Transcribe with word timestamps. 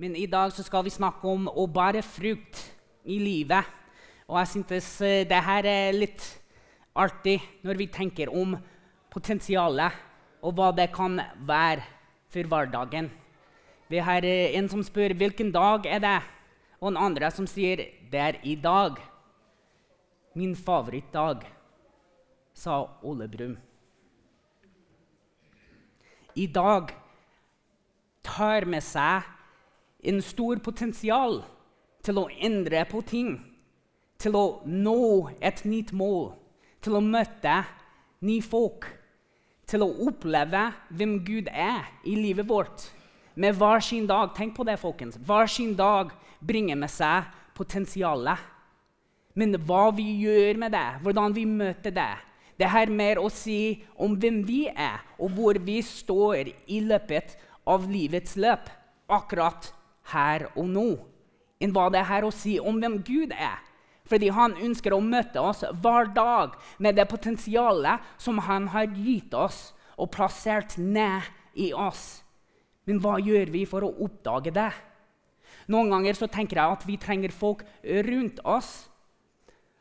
Men 0.00 0.14
i 0.16 0.24
dag 0.24 0.52
så 0.56 0.64
skal 0.64 0.86
vi 0.86 0.92
snakke 0.94 1.28
om 1.28 1.44
å 1.52 1.66
bære 1.68 2.00
frukt 2.00 2.62
i 3.04 3.18
livet. 3.20 3.66
Og 4.30 4.38
jeg 4.40 4.48
synes 4.54 4.90
eh, 5.04 5.26
det 5.28 5.40
her 5.44 5.66
er 5.68 5.92
litt 5.92 6.22
artig 6.96 7.36
når 7.66 7.76
vi 7.76 7.86
tenker 7.92 8.30
om 8.32 8.54
potensialet 9.12 9.98
og 10.40 10.54
hva 10.56 10.70
det 10.72 10.86
kan 10.94 11.18
være 11.44 11.84
for 12.32 12.48
hverdagen. 12.48 13.10
Vi 13.92 14.00
har 14.00 14.24
eh, 14.24 14.56
en 14.56 14.70
som 14.72 14.80
spør 14.86 15.12
hvilken 15.20 15.50
dag 15.52 15.84
er 15.84 16.00
det 16.00 16.18
og 16.80 16.94
en 16.94 17.00
andre 17.10 17.28
som 17.34 17.48
sier 17.50 17.82
det 18.08 18.22
er 18.24 18.38
i 18.48 18.54
dag. 18.56 18.96
Min 20.32 20.54
favorittdag, 20.56 21.44
sa 22.56 22.78
Ole 23.04 23.28
Brumm. 23.28 23.58
I 26.40 26.46
dag 26.46 26.94
tar 28.24 28.64
med 28.64 28.84
seg 28.86 29.28
en 30.02 30.20
stor 30.24 30.60
potensial 30.64 31.42
til 32.04 32.20
å 32.20 32.28
endre 32.40 32.84
på 32.88 33.02
ting, 33.06 33.34
til 34.20 34.36
å 34.36 34.44
nå 34.64 35.30
et 35.40 35.64
nytt 35.68 35.92
mål, 35.96 36.32
til 36.80 36.96
å 36.96 37.04
møte 37.04 37.60
nye 38.24 38.44
folk, 38.44 38.88
til 39.68 39.84
å 39.84 39.92
oppleve 40.08 40.70
hvem 40.96 41.18
Gud 41.24 41.50
er 41.52 41.86
i 42.04 42.16
livet 42.18 42.48
vårt. 42.48 42.88
Med 43.40 43.54
hver 43.56 43.80
sin 43.84 44.08
dag. 44.08 44.32
Tenk 44.34 44.56
på 44.56 44.66
det, 44.66 44.74
folkens. 44.80 45.16
Hver 45.16 45.46
sin 45.48 45.76
dag 45.78 46.10
bringer 46.42 46.76
med 46.76 46.90
seg 46.90 47.28
potensialet. 47.56 48.40
Men 49.38 49.54
hva 49.64 49.88
vi 49.94 50.08
gjør 50.24 50.58
med 50.58 50.74
det, 50.74 50.88
hvordan 51.04 51.36
vi 51.36 51.46
møter 51.46 51.94
det, 51.94 52.10
det 52.58 52.68
har 52.68 52.90
mer 52.92 53.20
å 53.22 53.30
si 53.32 53.80
om 53.96 54.18
hvem 54.20 54.42
vi 54.44 54.64
er, 54.68 55.00
og 55.16 55.32
hvor 55.38 55.56
vi 55.64 55.78
står 55.86 56.50
i 56.68 56.80
løpet 56.84 57.38
av 57.70 57.86
livets 57.88 58.34
løp, 58.36 58.66
akkurat 59.08 59.70
her 60.12 60.46
og 60.54 60.68
nå, 60.70 60.88
enn 61.60 61.74
hva 61.74 61.88
det 61.92 62.00
er 62.00 62.08
her 62.08 62.26
å 62.26 62.34
si 62.34 62.58
om 62.60 62.80
hvem 62.80 63.00
Gud 63.06 63.34
er. 63.36 63.58
Fordi 64.10 64.30
han 64.34 64.56
ønsker 64.58 64.94
å 64.94 65.02
møte 65.04 65.42
oss 65.42 65.62
hver 65.82 66.10
dag 66.16 66.56
med 66.82 66.96
det 66.98 67.06
potensialet 67.10 68.02
som 68.18 68.40
han 68.42 68.66
har 68.72 68.90
gitt 68.96 69.34
oss 69.36 69.70
og 70.00 70.10
plassert 70.16 70.76
ned 70.80 71.28
i 71.54 71.70
oss. 71.76 72.22
Men 72.88 72.98
hva 73.02 73.18
gjør 73.22 73.52
vi 73.52 73.66
for 73.68 73.86
å 73.86 73.92
oppdage 74.02 74.50
det? 74.56 74.70
Noen 75.70 75.92
ganger 75.92 76.16
så 76.18 76.26
tenker 76.26 76.58
jeg 76.58 76.74
at 76.74 76.86
vi 76.88 76.96
trenger 76.98 77.34
folk 77.34 77.62
rundt 78.08 78.40
oss 78.42 78.72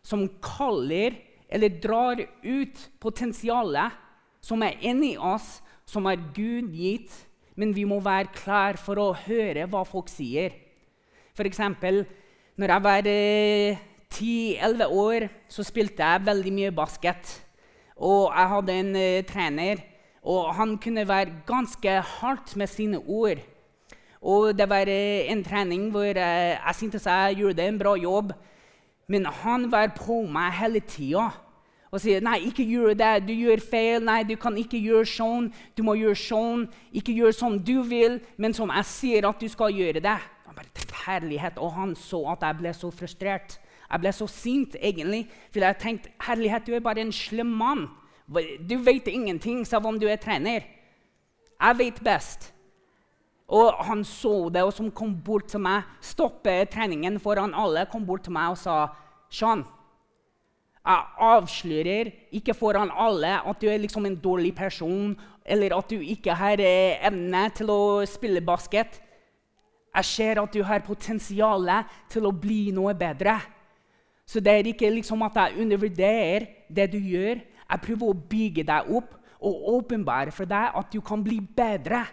som 0.05 0.27
kaller 0.43 1.17
eller 1.49 1.79
drar 1.81 2.21
ut 2.43 2.83
potensialet 3.01 3.97
som 4.45 4.61
er 4.63 4.77
inni 4.85 5.15
oss, 5.17 5.59
som 5.89 6.05
er 6.07 6.21
Gud 6.35 6.69
gitt, 6.77 7.11
men 7.59 7.75
vi 7.75 7.83
må 7.83 7.99
være 7.99 8.31
klar 8.31 8.79
for 8.79 9.01
å 9.01 9.11
høre 9.25 9.67
hva 9.67 9.83
folk 9.87 10.07
sier. 10.11 10.55
F.eks. 11.35 11.59
når 12.55 12.73
jeg 12.73 12.83
var 12.85 13.09
eh, 13.11 13.81
10-11 14.15 14.95
år, 15.03 15.27
så 15.51 15.65
spilte 15.67 16.05
jeg 16.05 16.25
veldig 16.25 16.53
mye 16.55 16.73
basket. 16.75 17.35
Og 17.99 18.31
jeg 18.31 18.51
hadde 18.53 18.77
en 18.79 18.91
eh, 18.95 19.25
trener, 19.27 19.83
og 20.23 20.53
han 20.55 20.77
kunne 20.79 21.07
være 21.07 21.41
ganske 21.47 21.99
hardt 22.15 22.55
med 22.55 22.71
sine 22.71 22.99
ord. 22.99 23.43
Og 24.21 24.55
det 24.55 24.67
var 24.71 24.87
eh, 24.91 25.27
en 25.31 25.43
trening 25.43 25.89
hvor 25.91 26.07
eh, 26.07 26.55
jeg 26.55 26.79
syntes 26.79 27.07
jeg 27.07 27.41
gjorde 27.41 27.67
en 27.67 27.79
bra 27.79 27.95
jobb. 27.99 28.33
Men 29.09 29.25
han 29.25 29.67
var 29.71 29.91
på 29.97 30.21
meg 30.31 30.55
hele 30.59 30.79
tida 30.85 31.29
og 31.89 32.01
sier 32.03 32.21
nei, 32.21 32.37
ikke 32.49 32.65
gjør 32.69 32.93
det, 32.93 33.13
du 33.25 33.33
gjør 33.33 33.61
feil. 33.65 34.03
Nei, 34.05 34.21
du 34.27 34.35
kan 34.37 34.57
ikke 34.61 34.77
gjøre 34.77 35.07
sånn. 35.09 35.47
Du 35.77 35.81
må 35.85 35.95
gjøre 35.97 36.19
sånn. 36.21 36.67
Ikke 36.93 37.15
gjør 37.17 37.33
som 37.33 37.57
du 37.65 37.79
vil, 37.89 38.19
men 38.37 38.53
som 38.53 38.69
jeg 38.75 38.89
sier 38.89 39.29
at 39.29 39.41
du 39.41 39.49
skal 39.49 39.73
gjøre 39.73 40.03
det. 40.05 40.17
Han 40.45 40.57
bare 40.57 40.85
herlighet, 41.07 41.57
Og 41.57 41.73
han 41.73 41.95
så 41.95 42.21
at 42.35 42.45
jeg 42.45 42.59
ble 42.59 42.73
så 42.73 42.91
frustrert. 42.93 43.57
Jeg 43.89 43.99
ble 44.03 44.11
så 44.13 44.27
sint, 44.29 44.75
egentlig, 44.75 45.23
for 45.49 45.65
jeg 45.65 45.79
tenkte 45.81 46.13
herlighet, 46.21 46.67
du 46.67 46.75
er 46.75 46.85
bare 46.85 47.01
en 47.01 47.11
slem 47.11 47.49
mann. 47.57 47.87
Du 48.69 48.77
vet 48.77 49.07
ingenting, 49.07 49.65
selv 49.65 49.89
om 49.89 49.97
du 49.99 50.05
er 50.05 50.21
trener. 50.21 50.61
Jeg 51.59 51.77
vet 51.79 52.03
best. 52.05 52.53
Og 53.49 53.73
han 53.81 54.03
så 54.05 54.51
det, 54.53 54.61
og 54.61 54.73
som 54.73 54.91
kom 54.91 55.15
bort 55.25 55.49
til 55.49 55.59
meg, 55.65 55.89
stoppet 56.05 56.69
treningen 56.69 57.17
foran 57.19 57.55
alle, 57.57 57.87
kom 57.89 58.05
bort 58.05 58.27
til 58.27 58.35
meg 58.35 58.53
og 58.53 58.59
sa 58.61 58.75
Sean, 59.33 59.63
jeg 60.85 61.05
avslører 61.21 62.09
ikke 62.31 62.55
foran 62.55 62.91
alle 62.95 63.35
at 63.45 63.59
du 63.61 63.67
er 63.69 63.81
liksom 63.81 64.05
en 64.07 64.15
dårlig 64.15 64.53
person, 64.55 65.13
eller 65.45 65.75
at 65.77 65.89
du 65.89 65.99
ikke 65.99 66.33
har 66.33 66.61
eh, 66.63 66.97
evne 67.05 67.43
til 67.55 67.69
å 67.73 67.81
spille 68.07 68.41
basket. 68.41 69.01
Jeg 69.95 70.05
ser 70.05 70.41
at 70.41 70.53
du 70.53 70.63
har 70.63 70.85
potensial 70.85 71.67
til 72.09 72.29
å 72.29 72.31
bli 72.31 72.69
noe 72.71 72.93
bedre. 72.97 73.39
Så 74.29 74.39
det 74.39 74.53
er 74.53 74.69
ikke 74.69 74.91
liksom 74.93 75.23
at 75.25 75.37
jeg 75.41 75.63
undervurderer 75.65 76.45
det 76.69 76.91
du 76.93 76.99
gjør. 77.01 77.41
Jeg 77.41 77.83
prøver 77.85 78.11
å 78.11 78.19
bygge 78.29 78.65
deg 78.65 78.91
opp 78.93 79.15
og 79.39 79.69
åpenbare 79.73 80.31
for 80.35 80.49
deg 80.49 80.77
at 80.77 80.93
du 80.93 81.01
kan 81.01 81.23
bli 81.25 81.39
bedre. 81.41 82.03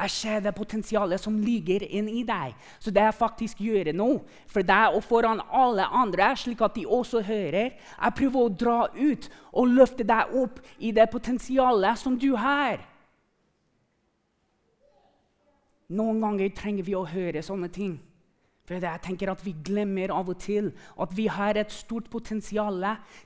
Jeg 0.00 0.10
ser 0.10 0.40
det 0.40 0.54
potensialet 0.56 1.20
som 1.20 1.36
ligger 1.44 1.82
inni 1.84 2.22
deg. 2.24 2.54
Så 2.80 2.92
det 2.94 3.02
jeg 3.04 3.16
faktisk 3.18 3.60
gjør 3.60 3.92
nå, 3.92 4.08
for 4.48 4.64
deg 4.64 4.96
og 4.96 5.04
foran 5.04 5.42
alle 5.52 5.84
andre, 5.84 6.30
slik 6.40 6.62
at 6.64 6.76
de 6.78 6.86
også 6.86 7.20
hører 7.26 7.74
Jeg 7.76 8.16
prøver 8.16 8.40
å 8.40 8.54
dra 8.62 8.78
ut 8.96 9.28
og 9.52 9.74
løfte 9.74 10.06
deg 10.08 10.32
opp 10.40 10.62
i 10.78 10.92
det 10.96 11.10
potensialet 11.12 12.00
som 12.00 12.16
du 12.18 12.32
har. 12.36 12.80
Noen 15.90 16.22
ganger 16.22 16.54
trenger 16.54 16.86
vi 16.86 16.94
å 16.94 17.04
høre 17.04 17.42
sånne 17.42 17.68
ting. 17.74 17.98
For 18.64 18.78
jeg 18.78 19.02
tenker 19.02 19.32
at 19.32 19.42
Vi 19.42 19.52
glemmer 19.66 20.12
av 20.14 20.28
og 20.30 20.38
til 20.38 20.70
at 20.96 21.12
vi 21.16 21.26
har 21.26 21.58
et 21.58 21.72
stort 21.74 22.06
potensial 22.10 22.78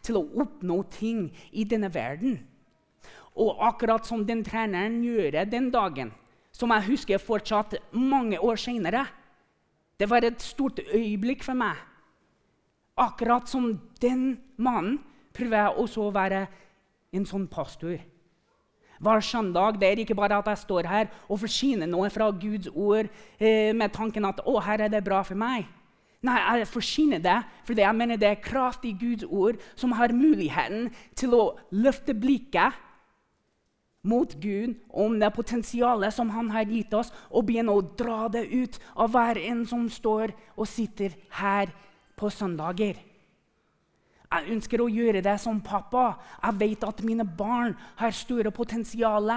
til 0.03 0.17
å 0.17 0.27
oppnå 0.41 0.83
ting 0.91 1.29
i 1.53 1.67
denne 1.69 1.93
verden. 1.93 2.39
Og 3.37 3.61
akkurat 3.67 4.07
som 4.07 4.25
den 4.25 4.41
treneren 4.47 5.03
gjør 5.05 5.45
den 5.45 5.69
dagen, 5.75 6.15
som 6.55 6.71
jeg 6.71 6.89
husker 6.89 7.23
fortsatt 7.23 7.77
mange 7.93 8.39
år 8.39 8.59
seinere. 8.61 9.05
Det 9.99 10.09
var 10.11 10.25
et 10.25 10.43
stort 10.43 10.81
øyeblikk 10.87 11.43
for 11.47 11.59
meg. 11.59 11.77
Akkurat 12.97 13.51
som 13.51 13.73
den 14.03 14.39
mannen 14.57 15.01
prøver 15.35 15.65
jeg 15.65 15.79
også 15.83 16.07
å 16.07 16.15
være 16.15 16.45
en 17.15 17.27
sånn 17.27 17.47
pastor. 17.51 17.99
Hver 19.03 19.23
søndag 19.27 19.81
det 19.81 19.89
er 19.89 20.03
ikke 20.03 20.17
bare 20.17 20.39
at 20.39 20.47
jeg 20.53 20.63
står 20.63 20.87
her 20.89 21.09
og 21.27 21.41
forsyner 21.43 21.91
noe 21.91 22.11
fra 22.15 22.31
Guds 22.31 22.71
ord 22.71 23.11
eh, 23.39 23.75
med 23.75 23.91
tanken 23.93 24.27
at 24.29 24.43
å, 24.47 24.61
her 24.63 24.87
er 24.87 24.93
det 24.93 25.03
bra 25.05 25.23
for 25.27 25.39
meg. 25.39 25.67
Nei, 26.25 26.39
jeg 26.61 26.71
forsyner 26.71 27.21
det 27.21 27.41
fordi 27.67 27.85
jeg 27.85 27.99
mener 27.99 28.21
det 28.21 28.31
er 28.31 28.45
kraft 28.45 28.87
i 28.89 28.95
Guds 28.97 29.27
ord 29.27 29.59
som 29.77 29.93
har 29.99 30.15
muligheten 30.15 30.89
til 31.19 31.35
å 31.37 31.43
løfte 31.75 32.15
blikket 32.17 32.79
mot 34.05 34.35
Gud 34.41 34.77
om 34.93 35.17
det 35.19 35.33
potensialet 35.35 36.15
som 36.15 36.31
han 36.35 36.51
har 36.53 36.69
gitt 36.69 36.93
oss, 36.95 37.13
og 37.33 37.49
begynne 37.49 37.73
å 37.73 37.83
dra 37.97 38.29
det 38.29 38.45
ut 38.53 38.79
av 38.95 39.15
hver 39.15 39.41
en 39.41 39.65
som 39.69 39.89
står 39.91 40.35
og 40.55 40.69
sitter 40.69 41.17
her 41.41 41.73
på 42.15 42.31
søndager. 42.31 43.01
Jeg 44.35 44.51
ønsker 44.51 44.83
å 44.83 44.91
gjøre 44.91 45.23
det 45.23 45.37
som 45.39 45.61
pappa. 45.63 46.17
Jeg 46.43 46.59
vet 46.59 46.87
at 46.87 47.03
mine 47.07 47.25
barn 47.25 47.77
har 48.01 48.15
store 48.15 48.51
potensial. 48.55 49.31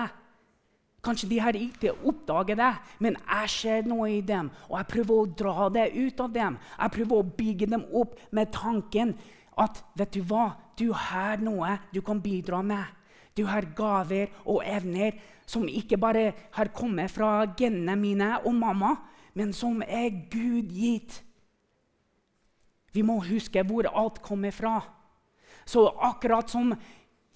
Kanskje 1.06 1.30
de 1.30 1.40
har 1.40 1.56
ikke 1.56 1.94
oppdaget 2.10 2.58
det, 2.58 2.72
men 3.06 3.18
jeg 3.22 3.52
ser 3.54 3.88
noe 3.88 4.10
i 4.16 4.22
dem. 4.26 4.50
Og 4.68 4.80
jeg 4.80 4.92
prøver 4.96 5.14
å 5.16 5.32
dra 5.44 5.68
det 5.76 5.88
ut 5.94 6.24
av 6.24 6.34
dem. 6.34 6.58
Jeg 6.80 6.96
prøver 6.98 7.20
å 7.20 7.30
bygge 7.38 7.70
dem 7.76 7.86
opp 7.94 8.18
med 8.34 8.52
tanken 8.56 9.14
at 9.58 9.84
vet 9.98 10.18
du 10.18 10.24
hva, 10.26 10.50
du 10.78 10.90
har 10.94 11.42
noe 11.42 11.78
du 11.94 12.02
kan 12.06 12.20
bidra 12.22 12.64
med. 12.66 12.97
Du 13.38 13.46
har 13.46 13.70
gaver 13.78 14.34
og 14.46 14.64
evner 14.66 15.18
som 15.48 15.68
ikke 15.70 16.00
bare 16.02 16.31
har 16.58 16.74
kommet 16.75 17.12
fra 17.14 17.46
genene 17.58 17.96
mine 18.00 18.34
og 18.42 18.56
mamma, 18.58 18.96
men 19.38 19.53
som 19.53 19.84
er 19.86 20.09
Gud 20.31 20.74
gitt. 20.74 21.22
Vi 22.92 23.04
må 23.06 23.19
huske 23.22 23.62
hvor 23.63 23.88
alt 23.88 24.22
kommer 24.25 24.51
fra. 24.51 24.80
Så 25.68 25.86
akkurat 26.01 26.50
som 26.50 26.74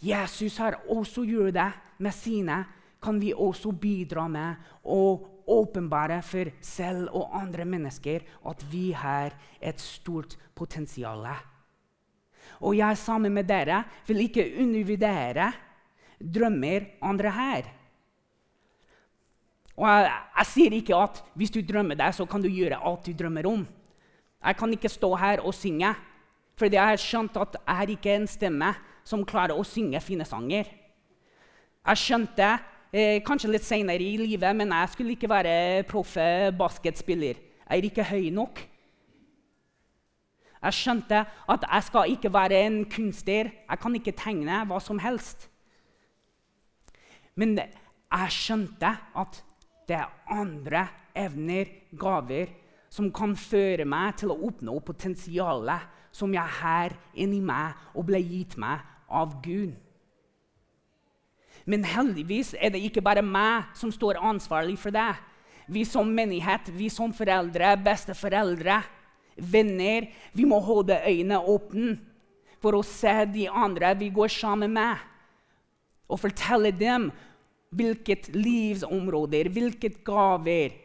Jesus 0.02 0.58
har 0.58 0.80
også 0.90 1.24
gjort 1.28 1.54
det 1.54 1.70
med 2.02 2.16
sine, 2.16 2.64
kan 3.02 3.20
vi 3.22 3.34
også 3.34 3.72
bidra 3.72 4.28
med 4.30 4.62
å 4.86 5.02
åpenbare 5.52 6.20
for 6.26 6.52
selv 6.64 7.10
og 7.18 7.34
andre 7.38 7.66
mennesker 7.66 8.26
at 8.50 8.62
vi 8.70 8.92
har 8.94 9.34
et 9.60 9.82
stort 9.82 10.38
potensial. 10.56 11.26
Og 12.62 12.78
jeg 12.78 12.98
sammen 12.98 13.34
med 13.34 13.50
dere 13.50 13.84
vil 14.08 14.26
ikke 14.28 14.52
undervurdere 14.62 15.50
drømmer 16.22 16.88
andre 17.02 17.32
her. 17.36 17.70
Og 19.78 19.88
jeg, 19.88 20.10
jeg, 20.38 20.48
sier 20.52 20.76
ikke 20.78 20.98
at 20.98 21.22
hvis 21.38 21.54
du 21.54 21.62
drømmer 21.66 21.98
deg, 21.98 22.14
så 22.14 22.28
kan 22.30 22.44
du 22.44 22.50
gjøre 22.52 22.80
alt 22.80 23.08
du 23.08 23.16
drømmer 23.18 23.48
om. 23.50 23.66
Jeg 24.42 24.58
kan 24.58 24.74
ikke 24.74 24.90
stå 24.90 25.14
her 25.22 25.44
og 25.46 25.54
synge, 25.58 25.94
for 26.58 26.70
jeg 26.70 26.92
har 26.92 27.02
skjønt 27.02 27.38
at 27.42 27.58
jeg 27.58 27.78
har 27.80 27.94
ikke 27.94 28.16
en 28.16 28.28
stemme 28.30 28.74
som 29.08 29.26
klarer 29.26 29.58
å 29.58 29.66
synge 29.66 30.02
fine 30.04 30.26
sanger. 30.28 30.70
Jeg 31.82 31.98
skjønte 31.98 32.50
eh, 32.94 33.22
kanskje 33.26 33.54
litt 33.56 33.66
senere 33.66 34.06
i 34.06 34.18
livet, 34.22 34.54
men 34.58 34.74
jeg 34.76 34.94
skulle 34.94 35.16
ikke 35.16 35.30
være 35.32 35.56
proff 35.90 36.18
basketspiller. 36.58 37.40
Jeg 37.66 37.80
er 37.80 37.88
ikke 37.88 38.06
høy 38.12 38.30
nok. 38.36 38.62
Jeg 40.62 40.78
skjønte 40.78 41.24
at 41.50 41.64
jeg 41.66 41.86
skal 41.88 42.12
ikke 42.14 42.34
være 42.34 42.66
en 42.68 42.84
kunstner. 42.86 43.50
Jeg 43.50 43.82
kan 43.82 43.96
ikke 43.98 44.14
tegne 44.14 44.62
hva 44.70 44.78
som 44.84 45.00
helst. 45.02 45.48
Men 47.40 47.56
jeg 47.60 48.34
skjønte 48.36 48.92
at 49.18 49.40
det 49.88 49.98
er 49.98 50.12
andre 50.32 50.88
evner, 51.18 51.70
gaver, 52.00 52.52
som 52.92 53.08
kan 53.16 53.38
føre 53.40 53.86
meg 53.88 54.18
til 54.20 54.34
å 54.34 54.40
oppnå 54.50 54.76
potensialet 54.84 56.00
som 56.16 56.34
jeg 56.36 56.58
har 56.60 56.96
inni 57.16 57.40
meg 57.44 57.78
og 57.96 58.10
ble 58.10 58.20
gitt 58.20 58.58
meg 58.60 58.84
av 59.08 59.38
Gud. 59.44 59.74
Men 61.66 61.86
heldigvis 61.86 62.56
er 62.58 62.74
det 62.74 62.82
ikke 62.84 63.04
bare 63.06 63.24
meg 63.24 63.70
som 63.78 63.94
står 63.94 64.20
ansvarlig 64.20 64.78
for 64.82 64.94
det. 64.96 65.14
Vi 65.72 65.86
som 65.88 66.10
menighet, 66.10 66.72
vi 66.74 66.90
som 66.92 67.14
foreldre, 67.16 67.76
besteforeldre, 67.86 68.82
venner, 69.38 70.10
vi 70.34 70.48
må 70.48 70.60
holde 70.64 70.98
øynene 71.06 71.40
åpne 71.40 71.96
for 72.62 72.76
å 72.78 72.86
se 72.86 73.14
de 73.32 73.48
andre 73.48 73.94
vi 73.98 74.10
går 74.14 74.34
sammen 74.34 74.74
med, 74.76 74.98
og 76.12 76.20
fortelle 76.20 76.74
dem 76.76 77.10
hvilket 77.72 78.30
livsområder, 78.36 79.50
hvilke 79.50 79.90
gaver 80.04 80.76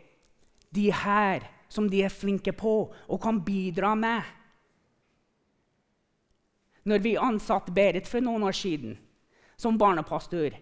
de 0.75 0.90
har 0.93 1.46
som 1.69 1.88
de 1.90 2.05
er 2.06 2.14
flinke 2.14 2.55
på 2.55 2.76
og 3.08 3.23
kan 3.23 3.40
bidra 3.44 3.94
med. 3.99 4.23
Når 6.87 7.02
vi 7.02 7.17
ansatte 7.19 7.75
Berit 7.75 8.06
for 8.06 8.23
noen 8.23 8.46
år 8.46 8.55
siden 8.55 8.94
som 9.58 9.78
barnepastor, 9.78 10.55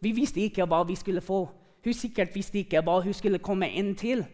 vi 0.00 0.12
visste 0.16 0.40
ikke 0.40 0.64
hva 0.64 0.80
vi 0.88 0.96
skulle 0.96 1.20
få. 1.20 1.42
Hun 1.84 1.94
sikkert 1.94 2.34
visste 2.34 2.62
ikke 2.62 2.80
hva 2.86 3.00
hun 3.04 3.14
skulle 3.14 3.42
komme 3.42 3.68
inn 3.68 3.92
til. 3.98 4.24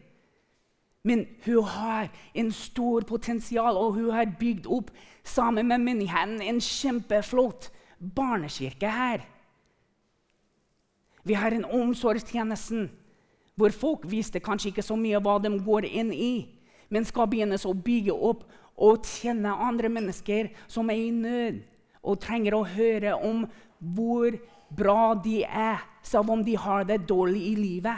Men 1.04 1.26
hun 1.44 1.66
har 1.68 2.08
en 2.34 2.52
stor 2.52 3.04
potensial, 3.04 3.76
og 3.76 3.98
hun 3.98 4.12
har 4.14 4.30
bygd 4.40 4.66
opp 4.72 4.92
sammen 5.24 5.68
med 5.68 5.82
menigheten 5.84 6.40
en 6.40 6.60
kjempeflott 6.62 7.68
barnekirke 7.98 8.88
her. 8.88 9.24
Vi 11.24 11.34
har 11.34 11.54
en 11.56 11.64
omsorgstjeneste 11.64 12.86
hvor 13.54 13.70
folk 13.70 14.04
visste 14.10 14.42
kanskje 14.42 14.72
ikke 14.72 14.84
så 14.84 14.96
mye 14.98 15.20
hva 15.22 15.38
de 15.42 15.52
går 15.62 15.86
inn 15.86 16.10
i, 16.12 16.34
men 16.90 17.06
skal 17.06 17.28
begynne 17.30 17.56
å 17.56 17.74
bygge 17.74 18.14
opp 18.14 18.42
og 18.74 19.06
kjenne 19.06 19.52
andre 19.68 19.88
mennesker 19.92 20.50
som 20.66 20.90
er 20.90 20.98
i 20.98 21.12
nød, 21.14 21.60
og 22.04 22.20
trenger 22.20 22.56
å 22.56 22.66
høre 22.68 23.14
om 23.16 23.46
hvor 23.78 24.34
bra 24.74 25.14
de 25.14 25.44
er, 25.46 25.80
selv 26.04 26.34
om 26.34 26.42
de 26.44 26.56
har 26.58 26.84
det 26.88 27.04
dårlig 27.08 27.46
i 27.52 27.54
livet. 27.56 27.96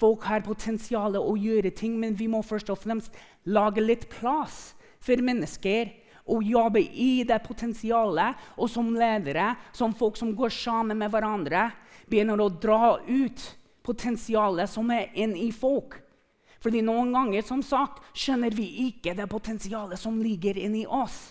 Folk 0.00 0.24
har 0.24 0.42
potensial 0.42 1.18
å 1.20 1.36
gjøre 1.36 1.70
ting, 1.76 1.98
men 2.00 2.16
vi 2.16 2.26
må 2.32 2.40
først 2.42 2.72
og 2.72 2.80
fremst 2.80 3.14
lage 3.44 3.84
litt 3.84 4.08
plass 4.10 4.72
for 5.04 5.20
mennesker 5.22 5.92
og 6.30 6.46
jobbe 6.46 6.82
i 6.82 7.24
det 7.26 7.40
potensialet. 7.44 8.38
Og 8.56 8.70
som 8.70 8.92
ledere, 8.94 9.52
som 9.72 9.94
folk 9.96 10.18
som 10.20 10.34
går 10.36 10.52
sammen 10.54 10.98
med 11.00 11.10
hverandre, 11.12 11.70
begynner 12.10 12.40
å 12.40 12.50
dra 12.50 12.96
ut 13.06 13.44
potensialet 13.86 14.70
som 14.70 14.90
er 14.94 15.10
inni 15.18 15.50
folk. 15.54 15.98
Fordi 16.60 16.82
noen 16.84 17.14
ganger 17.14 17.44
som 17.46 17.62
sagt, 17.64 18.02
skjønner 18.12 18.52
vi 18.52 18.66
ikke 18.90 19.14
det 19.16 19.28
potensialet 19.32 20.00
som 20.00 20.18
ligger 20.20 20.58
inni 20.60 20.84
oss. 20.84 21.30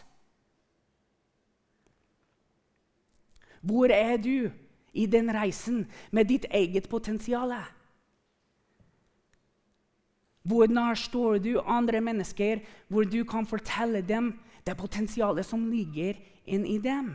Hvor 3.61 3.91
er 3.91 4.17
du 4.17 4.49
i 4.95 5.05
den 5.05 5.29
reisen 5.35 5.83
med 6.15 6.31
ditt 6.31 6.47
eget 6.49 6.89
potensial? 6.89 7.53
Hvor 10.49 10.71
nær 10.71 10.97
står 10.97 11.41
du 11.43 11.51
andre 11.61 12.01
mennesker, 12.01 12.63
hvor 12.87 13.05
du 13.05 13.21
kan 13.27 13.45
fortelle 13.45 14.01
dem 14.01 14.31
det 14.63 14.73
er 14.73 14.79
potensialet 14.79 15.47
som 15.47 15.65
ligger 15.71 16.19
inni 16.49 16.77
dem? 16.83 17.13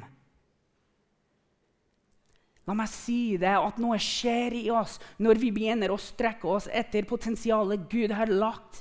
La 2.64 2.73
meg 2.76 2.88
si 2.88 3.37
det 3.41 3.52
at 3.52 3.81
noe 3.82 3.99
skjer 4.00 4.56
i 4.56 4.69
oss 4.73 4.96
når 5.20 5.41
vi 5.43 5.50
begynner 5.52 5.93
å 5.93 6.00
strekke 6.00 6.49
oss 6.49 6.69
etter 6.73 7.05
potensialet 7.08 7.85
Gud 7.93 8.14
har 8.17 8.32
lagt 8.32 8.81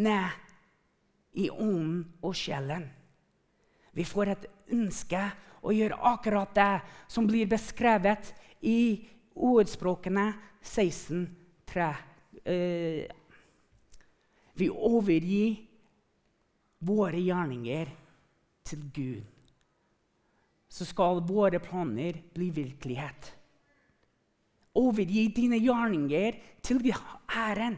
ned 0.00 0.32
i 1.36 1.50
ånden 1.52 2.06
og 2.24 2.34
sjelen. 2.36 2.88
Vi 3.92 4.06
får 4.06 4.32
et 4.32 4.48
ønske 4.72 5.20
å 5.60 5.74
gjøre 5.74 5.98
akkurat 6.08 6.54
det 6.56 6.72
som 7.10 7.26
blir 7.28 7.50
beskrevet 7.50 8.32
i 8.64 9.02
ordspråkene 9.36 10.30
16.3. 10.64 11.90
Eh, 12.44 13.04
vi 14.56 14.68
overgir 14.70 15.69
våre 16.80 17.20
gjerninger 17.20 17.90
til 18.64 18.86
Gud. 18.94 19.24
Så 20.70 20.86
skal 20.86 21.22
våre 21.26 21.58
planer 21.62 22.20
bli 22.34 22.50
virkelighet. 22.54 23.32
Overgi 24.78 25.26
dine 25.34 25.58
gjerninger 25.58 26.36
til 26.62 26.78
æren. 27.36 27.76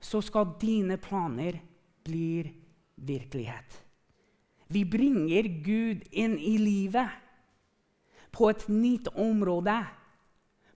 Så 0.00 0.20
skal 0.20 0.56
dine 0.60 0.96
planer 0.96 1.60
bli 2.04 2.50
virkelighet. 2.96 3.84
Vi 4.70 4.84
bringer 4.84 5.48
Gud 5.64 6.02
inn 6.12 6.36
i 6.38 6.56
livet 6.58 7.08
på 8.32 8.50
et 8.50 8.68
nytt 8.68 9.08
område, 9.18 9.80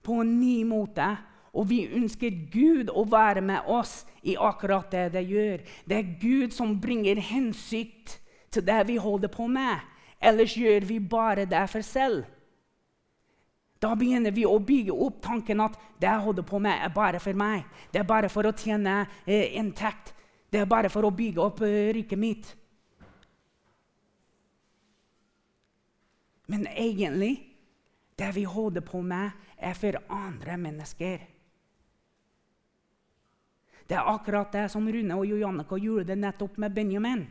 på 0.03 0.19
en 0.21 0.33
ny 0.39 0.63
måte 0.67 1.07
og 1.55 1.69
vi 1.69 1.85
ønsker 1.87 2.35
Gud 2.51 2.91
å 2.91 3.05
være 3.07 3.41
med 3.45 3.67
oss 3.71 4.03
i 4.27 4.35
akkurat 4.35 4.91
det 4.91 5.07
det 5.15 5.23
gjør. 5.29 5.63
Det 5.87 5.97
er 5.97 6.13
Gud 6.19 6.53
som 6.53 6.75
bringer 6.83 7.21
hensikt 7.23 8.17
til 8.51 8.65
det 8.67 8.81
vi 8.89 8.97
holder 8.99 9.31
på 9.31 9.47
med. 9.47 9.79
Ellers 10.19 10.55
gjør 10.57 10.87
vi 10.89 10.99
bare 10.99 11.45
det 11.47 11.63
for 11.71 11.85
selv. 11.85 12.25
Da 13.79 13.93
begynner 13.95 14.33
vi 14.33 14.45
å 14.47 14.57
bygge 14.59 14.95
opp 15.05 15.21
tanken 15.23 15.61
at 15.63 15.75
det 16.01 16.07
jeg 16.09 16.23
holder 16.25 16.45
på 16.47 16.59
med, 16.63 16.79
er 16.81 16.93
bare 16.95 17.19
for 17.21 17.37
meg. 17.37 17.65
Det 17.91 18.01
er 18.01 18.07
bare 18.07 18.31
for 18.31 18.47
å 18.47 18.55
tjene 18.55 19.03
eh, 19.27 19.55
inntekt. 19.59 20.13
Det 20.49 20.61
er 20.61 20.69
bare 20.69 20.89
for 20.89 21.05
å 21.05 21.13
bygge 21.13 21.43
opp 21.43 21.61
eh, 21.67 21.91
riket 21.95 22.19
mitt. 22.19 22.49
Men 26.49 26.67
egentlig, 26.71 27.35
det 28.15 28.31
vi 28.35 28.45
holder 28.47 28.85
på 28.85 29.01
med, 29.05 29.31
er 29.57 29.73
for 29.77 29.97
andre 30.13 30.57
mennesker. 30.61 31.34
Det 33.85 33.97
er 33.97 34.07
akkurat 34.09 34.51
det 34.53 34.67
som 34.73 34.87
Rune 34.89 35.17
og 35.17 35.27
Jojannika 35.29 35.77
gjorde 35.77 36.09
det 36.09 36.17
nettopp 36.21 36.57
med 36.61 36.73
Benjamin. 36.73 37.25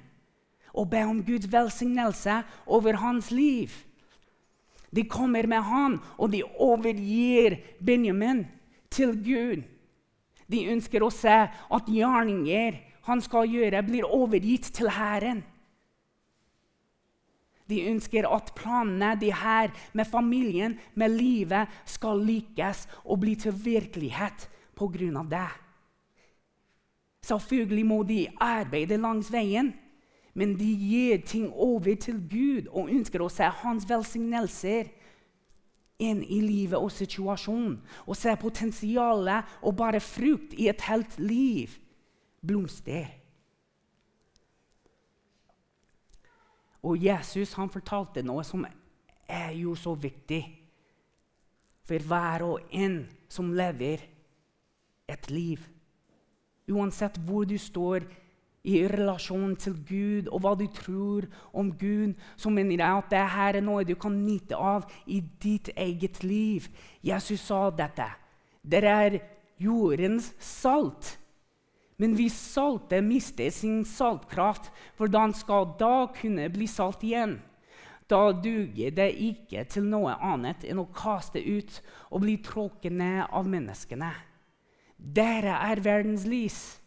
Å 0.75 0.84
be 0.87 1.02
om 1.06 1.23
Guds 1.26 1.49
velsignelse 1.50 2.40
over 2.66 2.99
hans 3.02 3.30
liv. 3.34 3.75
De 4.94 5.02
kommer 5.11 5.46
med 5.50 5.62
han, 5.66 5.99
og 6.18 6.30
de 6.30 6.44
overgir 6.62 7.58
Benjamin 7.82 8.44
til 8.90 9.16
Gud. 9.18 9.64
De 10.46 10.61
ønsker 10.70 11.02
å 11.02 11.11
se 11.11 11.34
at 11.50 11.90
gjerninger 11.90 12.78
han 13.08 13.23
skal 13.25 13.50
gjøre, 13.50 13.82
blir 13.87 14.06
overgitt 14.06 14.70
til 14.76 14.92
Herren. 14.94 15.42
De 17.66 17.80
ønsker 17.88 18.28
at 18.28 18.52
planene 18.56 19.14
de 19.20 19.32
her 19.32 19.73
med 19.96 20.06
familien, 20.06 20.76
med 20.94 21.16
livet, 21.16 21.68
skal 21.88 22.20
lykkes 22.20 22.84
og 23.04 23.23
bli 23.25 23.34
til 23.40 23.56
virkelighet 23.56 24.49
pga. 24.76 25.23
det. 25.30 25.63
Selvfølgelig 27.24 27.86
må 27.86 28.02
de 28.04 28.26
arbeide 28.42 28.98
langs 29.00 29.30
veien, 29.32 29.72
men 30.34 30.58
de 30.58 30.68
gir 30.76 31.22
ting 31.24 31.48
over 31.52 31.94
til 32.00 32.18
Gud 32.28 32.68
og 32.68 32.90
ønsker 32.92 33.22
å 33.22 33.30
se 33.32 33.48
hans 33.62 33.86
velsignelser 33.88 34.90
inn 36.02 36.20
i 36.26 36.40
livet 36.42 36.76
og 36.76 36.90
situasjonen. 36.92 37.78
Og 38.04 38.18
se 38.18 38.34
potensialet 38.40 39.56
og 39.62 39.76
bare 39.78 40.02
frukt 40.02 40.56
i 40.58 40.68
et 40.68 40.84
helt 40.88 41.16
liv 41.22 41.78
blomster. 42.44 43.06
Og 46.84 46.98
Jesus 47.00 47.54
han 47.56 47.72
fortalte 47.72 48.24
noe 48.26 48.44
som 48.44 48.66
er 49.24 49.54
jo 49.56 49.72
så 49.78 49.94
viktig 49.96 50.42
for 51.88 52.04
hver 52.10 52.44
og 52.44 52.74
en 52.74 52.98
som 53.32 53.52
lever 53.56 54.04
et 55.08 55.30
liv. 55.30 55.62
Uansett 56.71 57.18
hvor 57.26 57.44
du 57.49 57.56
står 57.61 58.06
i 58.64 58.78
relasjon 58.88 59.52
til 59.61 59.75
Gud 59.85 60.30
og 60.33 60.40
hva 60.40 60.54
du 60.56 60.64
tror 60.73 61.26
om 61.52 61.68
Gud, 61.76 62.14
så 62.37 62.50
mener 62.52 62.80
jeg 62.80 63.02
at 63.02 63.11
dette 63.12 63.42
er 63.49 63.61
noe 63.64 63.85
du 63.85 63.94
kan 64.00 64.16
nyte 64.25 64.56
av 64.56 64.87
i 65.04 65.21
ditt 65.21 65.68
eget 65.76 66.23
liv. 66.25 66.71
Jesus 67.04 67.44
sa 67.44 67.68
dette. 67.68 68.09
Dere 68.64 68.97
er 69.04 69.18
jordens 69.61 70.33
salt. 70.40 71.18
Men 72.00 72.16
hvis 72.18 72.35
saltet 72.35 73.04
mister 73.06 73.52
sin 73.54 73.85
saltkraft, 73.87 74.73
hvordan 74.97 75.35
skal 75.37 75.75
da 75.78 76.09
kunne 76.16 76.49
bli 76.50 76.66
salt 76.66 77.04
igjen? 77.06 77.37
Da 78.11 78.33
duger 78.33 78.90
det 78.92 79.12
ikke 79.12 79.62
til 79.71 79.87
noe 79.88 80.16
annet 80.21 80.64
enn 80.68 80.80
å 80.83 80.90
kaste 80.92 81.40
ut 81.40 81.78
og 82.11 82.25
bli 82.25 82.40
tråkket 82.44 82.92
ned 82.92 83.28
av 83.30 83.47
menneskene. 83.49 84.11
Dere 85.04 85.52
er 85.68 85.82
verdens 85.84 86.25
lys. 86.25 86.80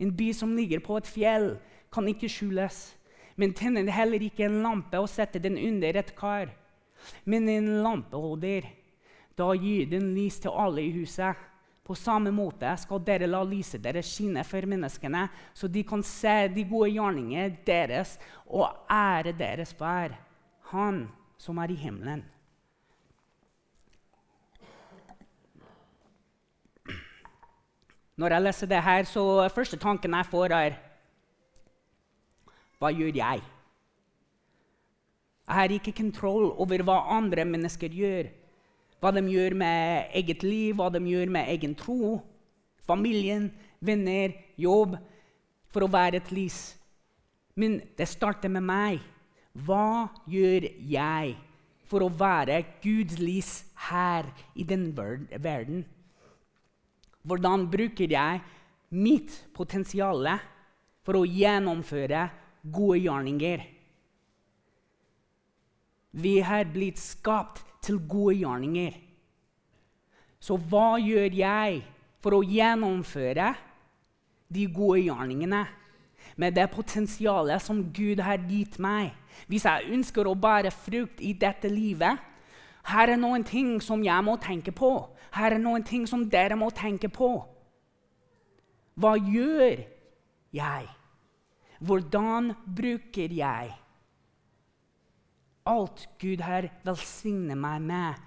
En 0.00 0.14
by 0.16 0.32
som 0.32 0.54
ligger 0.56 0.80
på 0.80 0.96
et 0.96 1.08
fjell, 1.08 1.56
kan 1.92 2.08
ikke 2.08 2.30
skjules. 2.32 2.94
Men 3.36 3.52
tenner 3.52 3.90
heller 3.92 4.22
ikke 4.22 4.46
en 4.46 4.62
lampe 4.64 4.98
og 4.98 5.10
setter 5.10 5.42
den 5.42 5.58
under 5.58 5.98
et 6.00 6.14
kar. 6.16 6.48
Men 7.28 7.48
en 7.48 7.68
lampeholder. 7.84 8.70
Da 9.36 9.50
gir 9.58 9.90
den 9.90 10.14
lys 10.14 10.40
til 10.40 10.54
alle 10.54 10.86
i 10.86 10.92
huset. 10.94 11.36
På 11.84 11.92
samme 11.98 12.30
måte 12.32 12.70
skal 12.80 13.02
dere 13.04 13.28
la 13.28 13.42
lyset 13.44 13.82
deres 13.84 14.08
skinne 14.08 14.40
for 14.48 14.64
menneskene, 14.64 15.26
så 15.52 15.68
de 15.68 15.82
kan 15.84 16.00
se 16.00 16.46
de 16.54 16.64
gode 16.64 16.94
gjerninger 16.94 17.58
deres 17.66 18.14
og 18.46 18.86
ære 18.88 19.34
deres 19.36 19.74
far, 19.76 20.16
Han 20.72 21.08
som 21.36 21.58
er 21.58 21.70
i 21.70 21.74
himmelen. 21.76 22.24
Når 28.24 28.32
jeg 28.32 28.42
leser 28.42 28.68
det 28.70 28.78
her, 28.80 29.04
så 29.04 29.22
første 29.52 29.76
tanken 29.76 30.14
jeg 30.16 30.26
får, 30.32 30.52
er 30.56 30.76
Hva 32.80 32.88
gjør 32.88 33.18
jeg? 33.18 33.42
Jeg 35.44 35.56
har 35.58 35.74
ikke 35.74 35.92
kontroll 35.92 36.46
over 36.56 36.82
hva 36.88 36.94
andre 37.18 37.44
mennesker 37.44 37.92
gjør. 37.92 38.30
Hva 38.96 39.10
de 39.12 39.20
gjør 39.28 39.58
med 39.60 40.16
eget 40.16 40.40
liv, 40.42 40.72
hva 40.72 40.88
de 40.88 41.02
gjør 41.04 41.28
med 41.36 41.50
egen 41.52 41.74
tro, 41.76 42.22
familien, 42.88 43.50
venner, 43.84 44.32
jobb, 44.56 44.96
for 45.68 45.84
å 45.84 45.92
være 45.92 46.22
et 46.22 46.32
lys. 46.32 46.78
Men 47.60 47.82
det 47.98 48.08
starter 48.08 48.48
med 48.48 48.64
meg. 48.64 49.02
Hva 49.52 50.08
gjør 50.24 50.64
jeg 50.80 51.36
for 51.84 52.06
å 52.06 52.08
være 52.08 52.62
Guds 52.80 53.20
lys 53.20 53.52
her 53.90 54.32
i 54.56 54.64
den 54.64 54.94
verden? 54.96 55.84
Hvordan 57.24 57.68
bruker 57.72 58.10
jeg 58.10 58.40
mitt 58.94 59.32
potensial 59.56 60.28
for 61.04 61.18
å 61.20 61.24
gjennomføre 61.24 62.26
gode 62.64 62.98
gjerninger? 63.04 63.64
Vi 66.14 66.34
har 66.46 66.68
blitt 66.70 67.00
skapt 67.00 67.64
til 67.84 67.98
gode 68.08 68.36
gjerninger. 68.38 68.92
Så 70.38 70.58
hva 70.60 70.98
gjør 71.00 71.32
jeg 71.32 71.80
for 72.22 72.36
å 72.36 72.44
gjennomføre 72.44 73.54
de 74.52 74.66
gode 74.68 75.00
gjerningene 75.06 75.64
med 76.40 76.54
det 76.56 76.68
potensialet 76.72 77.62
som 77.64 77.80
Gud 77.96 78.20
har 78.20 78.44
gitt 78.48 78.76
meg? 78.78 79.14
Hvis 79.48 79.64
jeg 79.66 79.90
ønsker 79.96 80.28
å 80.28 80.36
bære 80.36 80.70
frukt 80.76 81.24
i 81.24 81.32
dette 81.32 81.72
livet, 81.72 82.20
her 82.90 83.14
er 83.14 83.20
noen 83.20 83.44
ting 83.48 83.78
som 83.82 84.02
jeg 84.04 84.24
må 84.26 84.36
tenke 84.42 84.72
på. 84.76 84.92
Her 85.34 85.56
er 85.56 85.62
noen 85.62 85.84
ting 85.86 86.04
som 86.06 86.26
dere 86.30 86.56
må 86.56 86.68
tenke 86.74 87.08
på. 87.08 87.30
Hva 89.00 89.14
gjør 89.16 89.80
jeg? 90.54 90.90
Hvordan 91.84 92.52
bruker 92.76 93.32
jeg 93.34 93.72
alt 95.64 96.06
Gud 96.20 96.42
her 96.44 96.68
velsigner 96.84 97.56
meg 97.58 97.84
med 97.84 98.20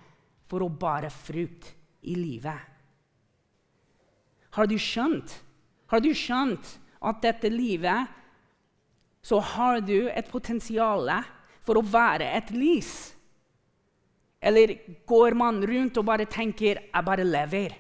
for 0.50 0.64
å 0.66 0.72
bære 0.72 1.12
frukt 1.14 1.70
i 2.08 2.16
livet. 2.18 2.60
Har 4.58 4.70
du 4.70 4.78
skjønt? 4.82 5.36
Har 5.92 6.02
du 6.02 6.10
skjønt 6.18 6.78
at 7.06 7.22
dette 7.24 7.52
livet 7.52 8.16
så 9.28 9.40
har 9.44 9.82
du 9.86 10.10
et 10.10 10.30
potensial 10.32 11.12
for 11.66 11.78
å 11.80 11.86
være 11.86 12.32
et 12.40 12.50
lys? 12.56 13.14
Eller 14.42 14.78
går 15.06 15.34
man 15.34 15.62
rundt 15.66 15.98
og 15.98 16.06
bare 16.06 16.26
tenker 16.26 16.78
'jeg 16.78 17.06
bare 17.06 17.24
lever'? 17.24 17.76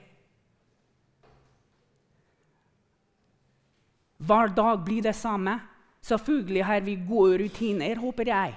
Hver 4.18 4.56
dag 4.56 4.86
blir 4.86 5.02
det 5.02 5.16
samme. 5.16 5.60
Selvfølgelig 6.02 6.66
har 6.66 6.80
vi 6.80 6.96
gode 7.10 7.44
rutiner, 7.44 7.96
håper 7.96 8.24
jeg. 8.28 8.56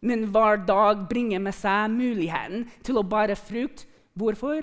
Men 0.00 0.24
hver 0.24 0.56
dag 0.66 1.08
bringer 1.08 1.38
med 1.38 1.52
seg 1.54 1.90
muligheten 1.90 2.70
til 2.84 2.98
å 2.98 3.04
bære 3.04 3.36
frukt. 3.36 3.86
Hvorfor? 4.16 4.62